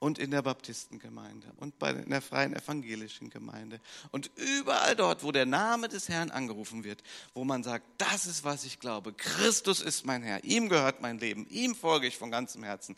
[0.00, 3.80] Und in der Baptistengemeinde und bei, in der freien evangelischen Gemeinde.
[4.12, 7.02] Und überall dort, wo der Name des Herrn angerufen wird,
[7.34, 9.12] wo man sagt, das ist, was ich glaube.
[9.14, 10.44] Christus ist mein Herr.
[10.44, 11.48] Ihm gehört mein Leben.
[11.48, 12.96] Ihm folge ich von ganzem Herzen.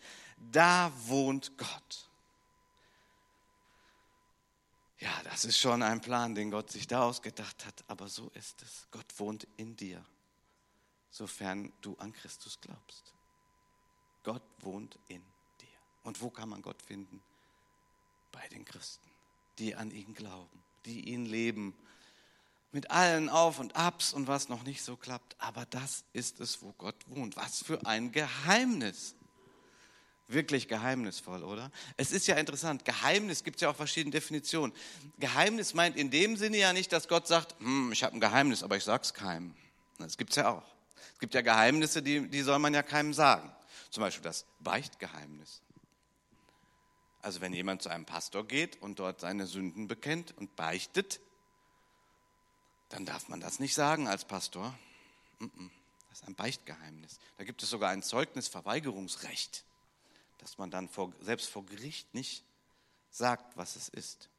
[0.52, 2.08] Da wohnt Gott.
[4.98, 7.84] Ja, das ist schon ein Plan, den Gott sich da ausgedacht hat.
[7.86, 8.88] Aber so ist es.
[8.90, 10.04] Gott wohnt in dir
[11.10, 13.12] sofern du an Christus glaubst.
[14.22, 15.22] Gott wohnt in
[15.60, 15.68] dir.
[16.04, 17.22] Und wo kann man Gott finden?
[18.32, 19.10] Bei den Christen,
[19.58, 21.74] die an ihn glauben, die ihn leben,
[22.72, 25.34] mit allen Auf und Abs und was noch nicht so klappt.
[25.38, 27.36] Aber das ist es, wo Gott wohnt.
[27.36, 29.16] Was für ein Geheimnis.
[30.28, 31.72] Wirklich geheimnisvoll, oder?
[31.96, 32.84] Es ist ja interessant.
[32.84, 34.72] Geheimnis gibt es ja auch verschiedene Definitionen.
[35.18, 38.62] Geheimnis meint in dem Sinne ja nicht, dass Gott sagt, hm, ich habe ein Geheimnis,
[38.62, 39.52] aber ich sage es keinem.
[39.98, 40.79] Das gibt es ja auch.
[41.20, 43.52] Es gibt ja Geheimnisse, die, die soll man ja keinem sagen.
[43.90, 45.60] Zum Beispiel das Beichtgeheimnis.
[47.20, 51.20] Also wenn jemand zu einem Pastor geht und dort seine Sünden bekennt und beichtet,
[52.88, 54.74] dann darf man das nicht sagen als Pastor.
[56.08, 57.18] Das ist ein Beichtgeheimnis.
[57.36, 59.64] Da gibt es sogar ein Zeugnisverweigerungsrecht,
[60.38, 62.44] dass man dann vor, selbst vor Gericht nicht
[63.10, 64.30] sagt, was es ist.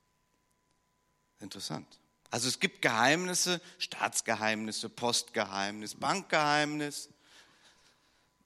[1.41, 2.00] Interessant.
[2.31, 7.09] Also es gibt Geheimnisse, Staatsgeheimnisse, Postgeheimnis, Bankgeheimnis.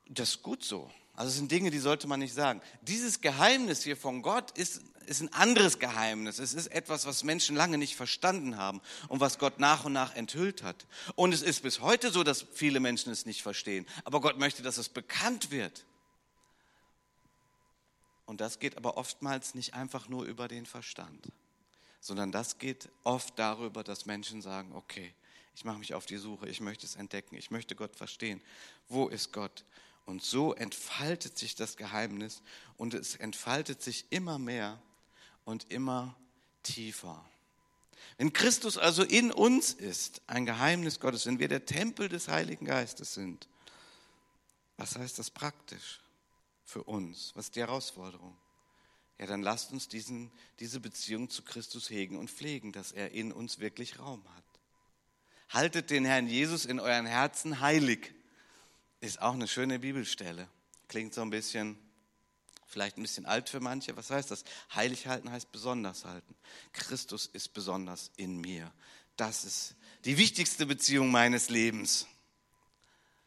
[0.08, 0.90] Das ist gut so.
[1.14, 2.62] Also es sind Dinge, die sollte man nicht sagen.
[2.82, 6.40] Dieses Geheimnis hier von Gott ist, ist ein anderes Geheimnis.
[6.40, 10.16] Es ist etwas, was Menschen lange nicht verstanden haben und was Gott nach und nach
[10.16, 10.88] enthüllt hat.
[11.14, 13.86] Und es ist bis heute so, dass viele Menschen es nicht verstehen.
[14.04, 15.86] Aber Gott möchte, dass es bekannt wird.
[18.26, 21.32] Und das geht aber oftmals nicht einfach nur über den Verstand
[22.06, 25.12] sondern das geht oft darüber, dass Menschen sagen, okay,
[25.56, 28.44] ich mache mich auf die Suche, ich möchte es entdecken, ich möchte Gott verstehen.
[28.88, 29.66] Wo ist Gott?
[30.06, 32.44] Und so entfaltet sich das Geheimnis
[32.78, 34.80] und es entfaltet sich immer mehr
[35.46, 36.16] und immer
[36.62, 37.28] tiefer.
[38.20, 42.66] Wenn Christus also in uns ist, ein Geheimnis Gottes, wenn wir der Tempel des Heiligen
[42.66, 43.48] Geistes sind,
[44.78, 46.02] was heißt das praktisch
[46.66, 47.32] für uns?
[47.34, 48.38] Was ist die Herausforderung?
[49.18, 53.32] Ja, dann lasst uns diesen, diese Beziehung zu Christus hegen und pflegen, dass er in
[53.32, 54.44] uns wirklich Raum hat.
[55.50, 58.14] Haltet den Herrn Jesus in euren Herzen heilig.
[59.00, 60.50] Ist auch eine schöne Bibelstelle.
[60.90, 61.78] Klingt so ein bisschen,
[62.66, 63.96] vielleicht ein bisschen alt für manche.
[63.96, 64.44] Was heißt das?
[64.74, 66.36] Heilig halten heißt besonders halten.
[66.74, 68.74] Christus ist besonders in mir.
[69.16, 72.08] Das ist die wichtigste Beziehung meines Lebens.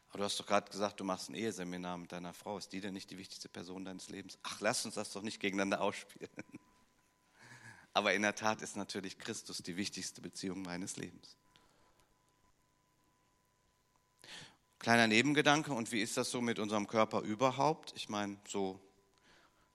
[0.09, 2.57] Aber du hast doch gerade gesagt, du machst ein Eheseminar mit deiner Frau.
[2.57, 4.39] Ist die denn nicht die wichtigste Person deines Lebens?
[4.41, 6.31] Ach, lass uns das doch nicht gegeneinander ausspielen.
[7.93, 11.35] Aber in der Tat ist natürlich Christus die wichtigste Beziehung meines Lebens.
[14.79, 17.93] Kleiner Nebengedanke, und wie ist das so mit unserem Körper überhaupt?
[17.95, 18.79] Ich meine, so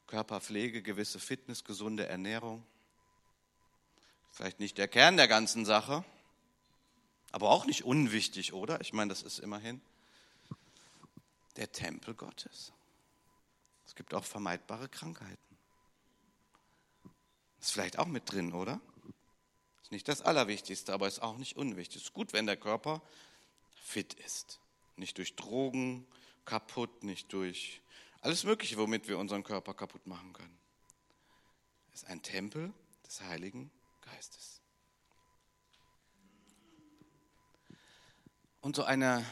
[0.06, 2.64] Körperpflege, gewisse Fitness, gesunde Ernährung.
[4.32, 6.04] Vielleicht nicht der Kern der ganzen Sache,
[7.30, 8.80] aber auch nicht unwichtig, oder?
[8.80, 9.80] Ich meine, das ist immerhin
[11.56, 12.72] der Tempel Gottes.
[13.86, 15.58] Es gibt auch vermeidbare Krankheiten.
[17.60, 18.80] Ist vielleicht auch mit drin, oder?
[19.82, 22.02] Ist nicht das Allerwichtigste, aber ist auch nicht unwichtig.
[22.02, 23.02] Ist gut, wenn der Körper
[23.74, 24.60] fit ist.
[24.96, 26.06] Nicht durch Drogen
[26.44, 27.80] kaputt, nicht durch
[28.20, 30.58] alles Mögliche, womit wir unseren Körper kaputt machen können.
[31.92, 32.72] Ist ein Tempel
[33.06, 34.60] des Heiligen Geistes.
[38.60, 39.24] Und so eine,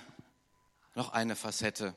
[0.95, 1.97] noch eine Facette.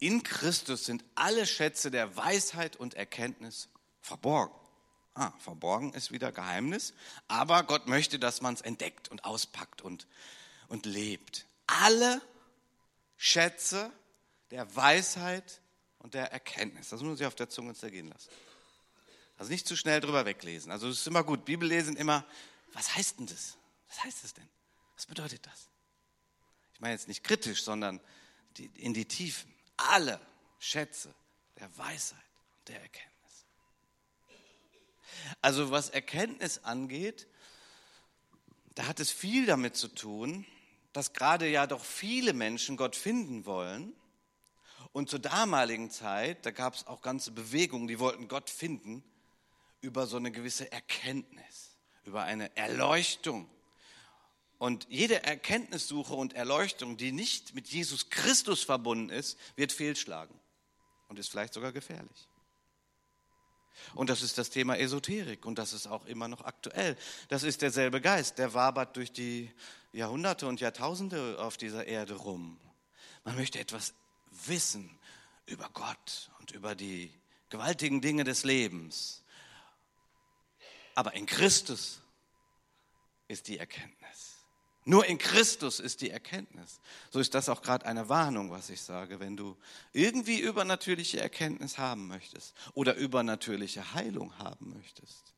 [0.00, 3.68] In Christus sind alle Schätze der Weisheit und Erkenntnis
[4.00, 4.54] verborgen.
[5.14, 6.94] Ah, verborgen ist wieder Geheimnis,
[7.28, 10.06] aber Gott möchte, dass man es entdeckt und auspackt und,
[10.68, 11.46] und lebt.
[11.66, 12.22] Alle
[13.16, 13.92] Schätze
[14.50, 15.60] der Weisheit
[15.98, 16.88] und der Erkenntnis.
[16.88, 18.30] Das muss man sich auf der Zunge zergehen lassen.
[19.36, 20.72] Also nicht zu schnell drüber weglesen.
[20.72, 21.44] Also es ist immer gut.
[21.44, 22.24] Bibellesen immer,
[22.72, 23.58] was heißt denn das?
[23.88, 24.48] Was heißt das denn?
[24.96, 25.68] Was bedeutet das?
[26.74, 28.00] Ich meine jetzt nicht kritisch, sondern
[28.74, 29.52] in die Tiefen.
[29.88, 30.20] Alle
[30.58, 31.14] Schätze
[31.58, 32.18] der Weisheit
[32.58, 33.46] und der Erkenntnis.
[35.40, 37.26] Also was Erkenntnis angeht,
[38.74, 40.46] da hat es viel damit zu tun,
[40.92, 43.94] dass gerade ja doch viele Menschen Gott finden wollen.
[44.92, 49.04] Und zur damaligen Zeit, da gab es auch ganze Bewegungen, die wollten Gott finden
[49.80, 53.48] über so eine gewisse Erkenntnis, über eine Erleuchtung.
[54.60, 60.38] Und jede Erkenntnissuche und Erleuchtung, die nicht mit Jesus Christus verbunden ist, wird fehlschlagen
[61.08, 62.28] und ist vielleicht sogar gefährlich.
[63.94, 66.98] Und das ist das Thema Esoterik und das ist auch immer noch aktuell.
[67.28, 69.50] Das ist derselbe Geist, der wabert durch die
[69.94, 72.60] Jahrhunderte und Jahrtausende auf dieser Erde rum.
[73.24, 73.94] Man möchte etwas
[74.44, 74.90] wissen
[75.46, 77.10] über Gott und über die
[77.48, 79.24] gewaltigen Dinge des Lebens.
[80.94, 82.02] Aber in Christus
[83.26, 83.99] ist die Erkenntnis.
[84.84, 86.80] Nur in Christus ist die Erkenntnis.
[87.10, 89.20] So ist das auch gerade eine Warnung, was ich sage.
[89.20, 89.56] Wenn du
[89.92, 95.34] irgendwie übernatürliche Erkenntnis haben möchtest oder übernatürliche Heilung haben möchtest,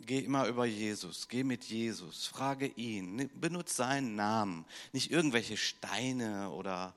[0.00, 6.50] geh immer über Jesus, geh mit Jesus, frage ihn, benutze seinen Namen, nicht irgendwelche Steine
[6.50, 6.94] oder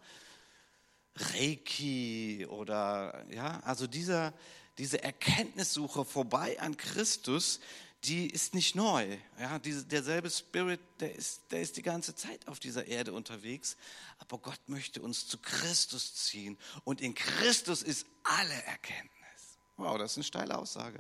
[1.16, 4.34] Reiki oder ja, also dieser,
[4.78, 7.60] diese Erkenntnissuche vorbei an Christus,
[8.04, 9.18] die ist nicht neu.
[9.40, 13.78] Ja, diese, derselbe Spirit, der ist, der ist die ganze Zeit auf dieser Erde unterwegs.
[14.18, 16.58] Aber Gott möchte uns zu Christus ziehen.
[16.84, 19.12] Und in Christus ist alle Erkenntnis.
[19.78, 21.00] Wow, das ist eine steile Aussage.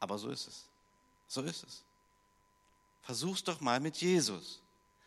[0.00, 0.64] Aber so ist es.
[1.28, 1.82] So ist es.
[3.02, 4.60] Versuch's doch mal mit Jesus.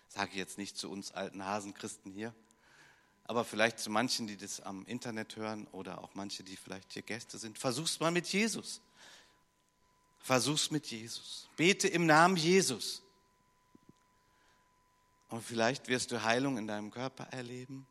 [0.10, 2.34] Sage ich jetzt nicht zu uns alten Hasenchristen hier,
[3.26, 7.02] aber vielleicht zu manchen, die das am Internet hören oder auch manche, die vielleicht hier
[7.02, 7.58] Gäste sind.
[7.58, 8.82] Versuch's mal mit Jesus.
[10.20, 11.48] Versuch's mit Jesus.
[11.56, 13.02] Bete im Namen Jesus.
[15.30, 17.86] Und vielleicht wirst du Heilung in deinem Körper erleben,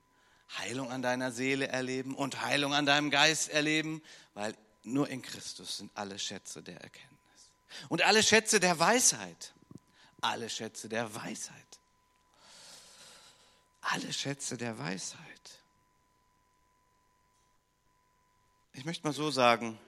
[0.58, 4.02] Heilung an deiner Seele erleben und Heilung an deinem Geist erleben,
[4.34, 7.50] weil nur in Christus sind alle Schätze der Erkenntnis.
[7.88, 9.52] Und alle Schätze der Weisheit.
[10.20, 11.56] Alle Schätze der Weisheit.
[13.80, 15.20] Alle Schätze der Weisheit.
[18.72, 19.78] Ich möchte mal so sagen,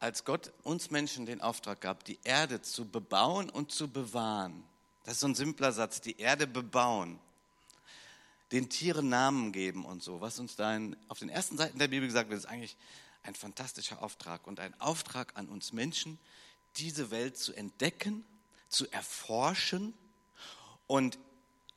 [0.00, 4.64] als Gott uns Menschen den Auftrag gab, die Erde zu bebauen und zu bewahren,
[5.04, 7.18] das ist so ein simpler Satz, die Erde bebauen,
[8.50, 11.88] den Tieren Namen geben und so, was uns da in, auf den ersten Seiten der
[11.88, 12.76] Bibel gesagt wird, ist eigentlich
[13.22, 16.18] ein fantastischer Auftrag und ein Auftrag an uns Menschen,
[16.76, 18.24] diese Welt zu entdecken,
[18.68, 19.94] zu erforschen
[20.86, 21.18] und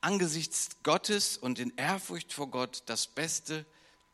[0.00, 3.66] angesichts Gottes und in Ehrfurcht vor Gott das Beste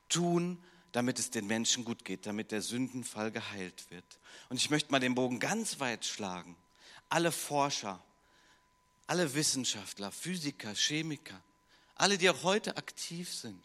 [0.08, 0.62] tun,
[0.92, 4.05] damit es den Menschen gut geht, damit der Sündenfall geheilt wird.
[4.48, 6.57] Und ich möchte mal den Bogen ganz weit schlagen.
[7.09, 8.03] Alle Forscher,
[9.07, 11.40] alle Wissenschaftler, Physiker, Chemiker,
[11.94, 13.62] alle, die auch heute aktiv sind,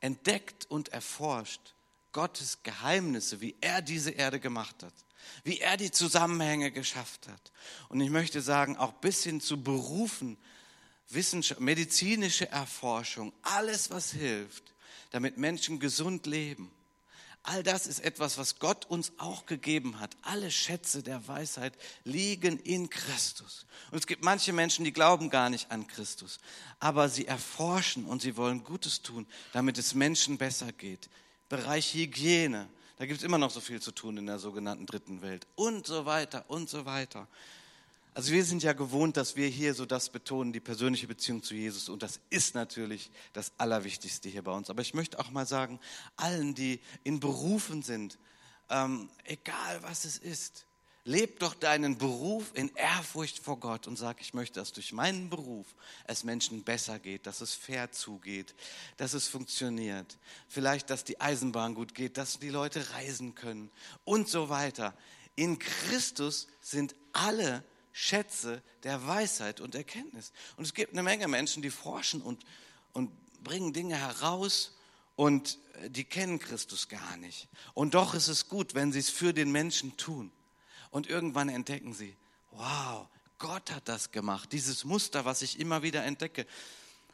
[0.00, 1.74] entdeckt und erforscht
[2.12, 4.94] Gottes Geheimnisse, wie er diese Erde gemacht hat,
[5.44, 7.52] wie er die Zusammenhänge geschafft hat.
[7.88, 10.36] Und ich möchte sagen, auch bis hin zu Berufen,
[11.58, 14.71] medizinische Erforschung, alles, was hilft,
[15.12, 16.70] damit Menschen gesund leben.
[17.44, 20.16] All das ist etwas, was Gott uns auch gegeben hat.
[20.22, 21.72] Alle Schätze der Weisheit
[22.04, 23.66] liegen in Christus.
[23.90, 26.38] Und es gibt manche Menschen, die glauben gar nicht an Christus,
[26.78, 31.10] aber sie erforschen und sie wollen Gutes tun, damit es Menschen besser geht.
[31.48, 35.20] Bereich Hygiene, da gibt es immer noch so viel zu tun in der sogenannten dritten
[35.20, 37.26] Welt und so weiter und so weiter.
[38.14, 41.54] Also wir sind ja gewohnt, dass wir hier so das betonen, die persönliche Beziehung zu
[41.54, 41.88] Jesus.
[41.88, 44.68] Und das ist natürlich das Allerwichtigste hier bei uns.
[44.68, 45.80] Aber ich möchte auch mal sagen,
[46.16, 48.18] allen, die in Berufen sind,
[48.68, 50.66] ähm, egal was es ist,
[51.04, 55.30] Leb doch deinen Beruf in Ehrfurcht vor Gott und sag, ich möchte, dass durch meinen
[55.30, 55.66] Beruf
[56.04, 58.54] es Menschen besser geht, dass es fair zugeht,
[58.98, 60.16] dass es funktioniert.
[60.46, 63.72] Vielleicht, dass die Eisenbahn gut geht, dass die Leute reisen können
[64.04, 64.94] und so weiter.
[65.34, 70.32] In Christus sind alle Schätze der Weisheit und Erkenntnis.
[70.56, 72.44] Und es gibt eine Menge Menschen, die forschen und,
[72.92, 73.10] und
[73.42, 74.74] bringen Dinge heraus
[75.16, 77.48] und äh, die kennen Christus gar nicht.
[77.74, 80.32] Und doch ist es gut, wenn sie es für den Menschen tun.
[80.90, 82.16] Und irgendwann entdecken sie,
[82.50, 83.06] wow,
[83.38, 86.46] Gott hat das gemacht, dieses Muster, was ich immer wieder entdecke.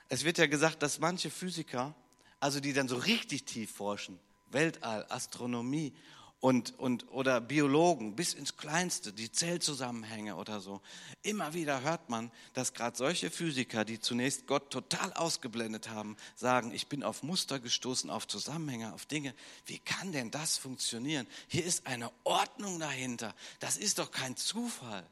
[0.08, 1.94] Es wird ja gesagt, dass manche Physiker,
[2.40, 4.18] also die dann so richtig tief forschen,
[4.50, 5.94] Weltall, Astronomie
[6.40, 10.80] und, und, oder Biologen bis ins Kleinste, die Zellzusammenhänge oder so.
[11.22, 16.72] Immer wieder hört man, dass gerade solche Physiker, die zunächst Gott total ausgeblendet haben, sagen,
[16.72, 19.34] ich bin auf Muster gestoßen, auf Zusammenhänge, auf Dinge.
[19.66, 21.26] Wie kann denn das funktionieren?
[21.48, 23.34] Hier ist eine Ordnung dahinter.
[23.58, 25.04] Das ist doch kein Zufall.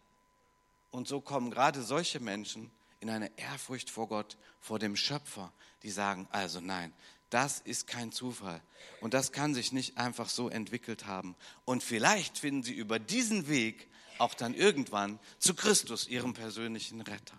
[0.93, 2.71] Und so kommen gerade solche Menschen
[3.01, 5.53] in eine Ehrfurcht vor Gott, vor dem Schöpfer,
[5.83, 6.93] die sagen, also nein,
[7.31, 8.63] das ist kein Zufall.
[9.01, 11.35] Und das kann sich nicht einfach so entwickelt haben.
[11.65, 17.39] Und vielleicht finden sie über diesen Weg auch dann irgendwann zu Christus, ihrem persönlichen Retter.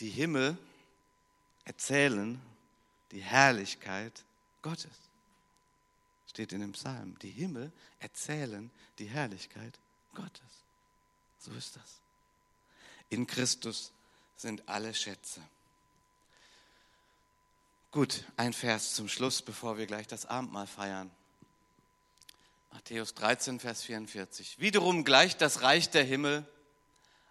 [0.00, 0.58] Die Himmel
[1.64, 2.40] erzählen
[3.12, 4.24] die Herrlichkeit
[4.62, 4.90] Gottes.
[6.28, 7.18] Steht in dem Psalm.
[7.20, 9.78] Die Himmel erzählen die Herrlichkeit
[10.14, 10.64] Gottes.
[11.38, 12.00] So ist das.
[13.08, 13.92] In Christus
[14.36, 15.40] sind alle Schätze.
[17.92, 21.10] Gut, ein Vers zum Schluss, bevor wir gleich das Abendmahl feiern.
[22.72, 24.60] Matthäus 13, Vers 44.
[24.60, 26.46] Wiederum gleicht das Reich der Himmel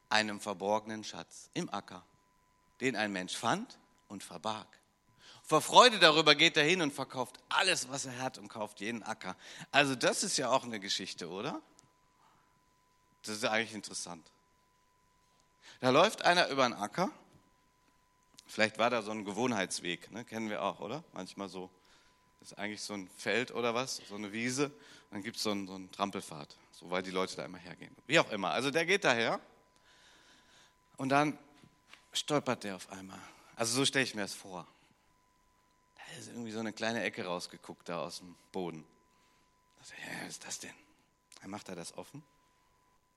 [0.10, 2.04] einem verborgenen Schatz im Acker,
[2.82, 3.78] den ein Mensch fand
[4.10, 4.68] und verbarg.
[5.44, 9.02] Vor Freude darüber geht er hin und verkauft alles, was er hat und kauft jeden
[9.02, 9.38] Acker.
[9.72, 11.62] Also das ist ja auch eine Geschichte, oder?
[13.24, 14.30] Das ist ja eigentlich interessant.
[15.80, 17.12] Da läuft einer über einen Acker
[18.50, 20.26] Vielleicht war da so ein Gewohnheitsweg, ne?
[20.26, 21.04] kennen wir auch, oder?
[21.14, 21.70] Manchmal so.
[22.40, 24.72] Das ist eigentlich so ein Feld oder was, so eine Wiese.
[25.12, 27.96] Dann gibt es so, einen, so einen Trampelpfad, so weil die Leute da immer hergehen.
[28.08, 28.50] Wie auch immer.
[28.50, 29.40] Also der geht daher
[30.98, 31.38] und dann
[32.12, 33.20] stolpert der auf einmal.
[33.56, 34.66] Also so stelle ich mir das vor.
[35.96, 38.84] Da ist irgendwie so eine kleine Ecke rausgeguckt da aus dem Boden.
[39.80, 40.74] Also, ja, was ist das denn?
[41.42, 42.24] Dann macht er das offen.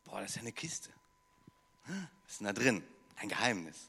[0.05, 0.91] Boah, das ist ja eine Kiste.
[1.87, 2.85] Was ist denn da drin?
[3.17, 3.89] Ein Geheimnis.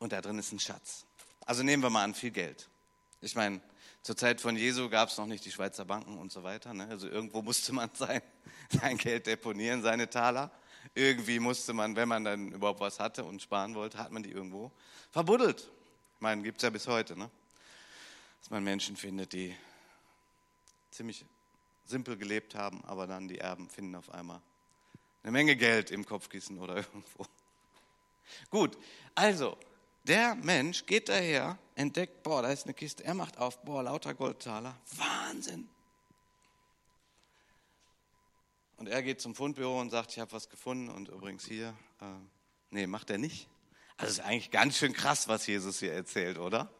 [0.00, 1.06] Und da drin ist ein Schatz.
[1.46, 2.68] Also nehmen wir mal an, viel Geld.
[3.20, 3.60] Ich meine,
[4.02, 6.74] zur Zeit von Jesu gab es noch nicht die Schweizer Banken und so weiter.
[6.74, 6.88] Ne?
[6.88, 8.22] Also irgendwo musste man sein,
[8.70, 10.50] sein Geld deponieren, seine Taler.
[10.94, 14.32] Irgendwie musste man, wenn man dann überhaupt was hatte und sparen wollte, hat man die
[14.32, 14.72] irgendwo
[15.10, 15.70] verbuddelt.
[16.14, 17.30] Ich meine, gibt es ja bis heute, ne?
[18.40, 19.54] dass man Menschen findet, die
[20.90, 21.24] ziemlich
[21.84, 24.40] simpel gelebt haben, aber dann die Erben finden auf einmal
[25.22, 27.26] eine Menge Geld im Kopfkissen oder irgendwo.
[28.48, 28.78] Gut,
[29.14, 29.58] also
[30.04, 34.14] der Mensch geht daher, entdeckt, boah, da ist eine Kiste, er macht auf, boah, lauter
[34.14, 35.68] Goldtaler, Wahnsinn.
[38.76, 42.04] Und er geht zum Fundbüro und sagt, ich habe was gefunden und übrigens hier, äh,
[42.70, 43.46] nee, macht er nicht.
[43.98, 46.72] Also ist eigentlich ganz schön krass, was Jesus hier erzählt, oder?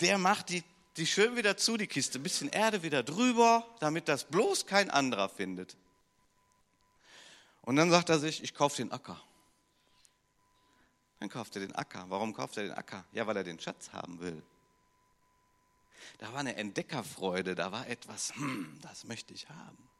[0.00, 0.62] Der macht die,
[0.98, 4.90] die schön wieder zu, die Kiste, ein bisschen Erde wieder drüber, damit das bloß kein
[4.90, 5.78] anderer findet.
[7.62, 9.22] Und dann sagt er sich, ich kaufe den Acker.
[11.20, 12.06] Dann kauft er den Acker.
[12.08, 13.04] Warum kauft er den Acker?
[13.12, 14.42] Ja, weil er den Schatz haben will.
[16.18, 19.90] Da war eine Entdeckerfreude, da war etwas, hm, das möchte ich haben.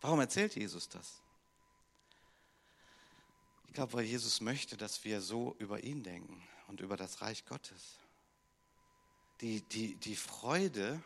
[0.00, 1.20] Warum erzählt Jesus das?
[3.66, 7.44] Ich glaube, weil Jesus möchte, dass wir so über ihn denken und über das Reich
[7.44, 7.98] Gottes.
[9.42, 11.02] Die, die, die Freude,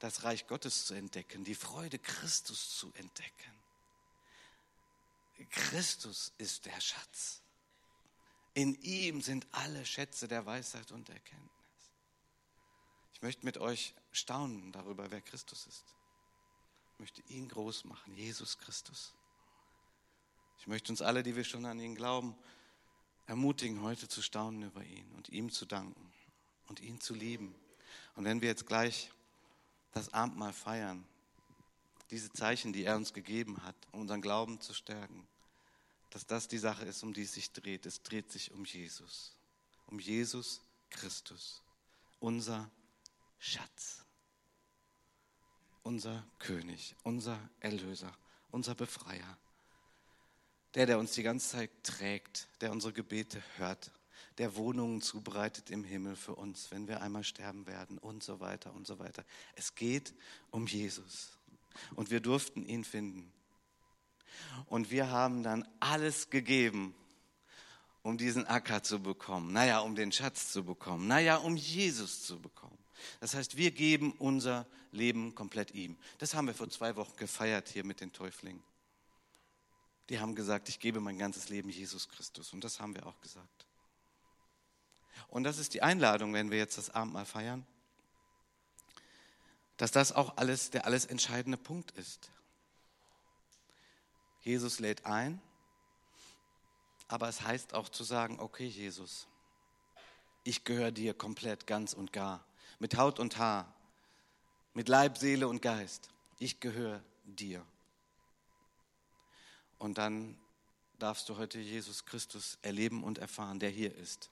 [0.00, 3.52] das Reich Gottes zu entdecken, die Freude, Christus zu entdecken.
[5.50, 7.40] Christus ist der Schatz.
[8.58, 11.92] In ihm sind alle Schätze der Weisheit und Erkenntnis.
[13.14, 15.84] Ich möchte mit euch staunen darüber, wer Christus ist.
[16.92, 19.14] Ich möchte ihn groß machen, Jesus Christus.
[20.58, 22.34] Ich möchte uns alle, die wir schon an ihn glauben,
[23.26, 26.12] ermutigen, heute zu staunen über ihn und ihm zu danken
[26.66, 27.54] und ihn zu lieben.
[28.16, 29.12] Und wenn wir jetzt gleich
[29.92, 31.06] das Abendmahl feiern,
[32.10, 35.28] diese Zeichen, die er uns gegeben hat, um unseren Glauben zu stärken,
[36.10, 37.86] dass das die Sache ist, um die es sich dreht.
[37.86, 39.36] Es dreht sich um Jesus,
[39.86, 41.62] um Jesus Christus,
[42.20, 42.70] unser
[43.38, 44.04] Schatz,
[45.82, 48.16] unser König, unser Erlöser,
[48.50, 49.38] unser Befreier,
[50.74, 53.90] der, der uns die ganze Zeit trägt, der unsere Gebete hört,
[54.38, 58.72] der Wohnungen zubereitet im Himmel für uns, wenn wir einmal sterben werden und so weiter
[58.72, 59.24] und so weiter.
[59.56, 60.14] Es geht
[60.50, 61.30] um Jesus.
[61.94, 63.32] Und wir durften ihn finden.
[64.66, 66.94] Und wir haben dann alles gegeben,
[68.02, 69.52] um diesen Acker zu bekommen.
[69.52, 71.06] Naja, um den Schatz zu bekommen.
[71.06, 72.78] Naja, um Jesus zu bekommen.
[73.20, 75.96] Das heißt, wir geben unser Leben komplett ihm.
[76.18, 78.62] Das haben wir vor zwei Wochen gefeiert hier mit den Täuflingen.
[80.08, 82.52] Die haben gesagt, ich gebe mein ganzes Leben Jesus Christus.
[82.52, 83.66] Und das haben wir auch gesagt.
[85.28, 87.66] Und das ist die Einladung, wenn wir jetzt das Abendmahl feiern,
[89.76, 92.30] dass das auch alles der alles entscheidende Punkt ist.
[94.42, 95.40] Jesus lädt ein,
[97.08, 99.26] aber es heißt auch zu sagen, okay Jesus,
[100.44, 102.44] ich gehöre dir komplett, ganz und gar,
[102.78, 103.72] mit Haut und Haar,
[104.74, 106.10] mit Leib, Seele und Geist.
[106.38, 107.64] Ich gehöre dir.
[109.78, 110.38] Und dann
[110.98, 114.30] darfst du heute Jesus Christus erleben und erfahren, der hier ist,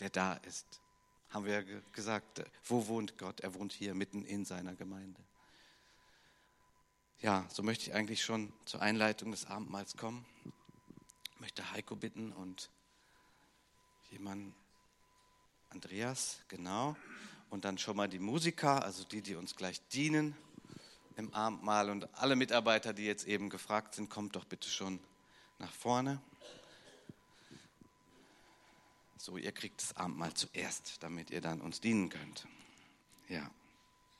[0.00, 0.80] der da ist.
[1.30, 3.40] Haben wir ja gesagt, wo wohnt Gott?
[3.40, 5.20] Er wohnt hier mitten in seiner Gemeinde.
[7.22, 10.26] Ja, so möchte ich eigentlich schon zur Einleitung des Abendmahls kommen.
[11.32, 12.70] Ich möchte Heiko bitten und
[14.10, 14.54] jemand,
[15.70, 16.94] Andreas, genau,
[17.48, 20.36] und dann schon mal die Musiker, also die, die uns gleich dienen
[21.16, 25.00] im Abendmahl und alle Mitarbeiter, die jetzt eben gefragt sind, kommt doch bitte schon
[25.58, 26.20] nach vorne.
[29.16, 32.46] So, ihr kriegt das Abendmahl zuerst, damit ihr dann uns dienen könnt.
[33.28, 33.50] Ja.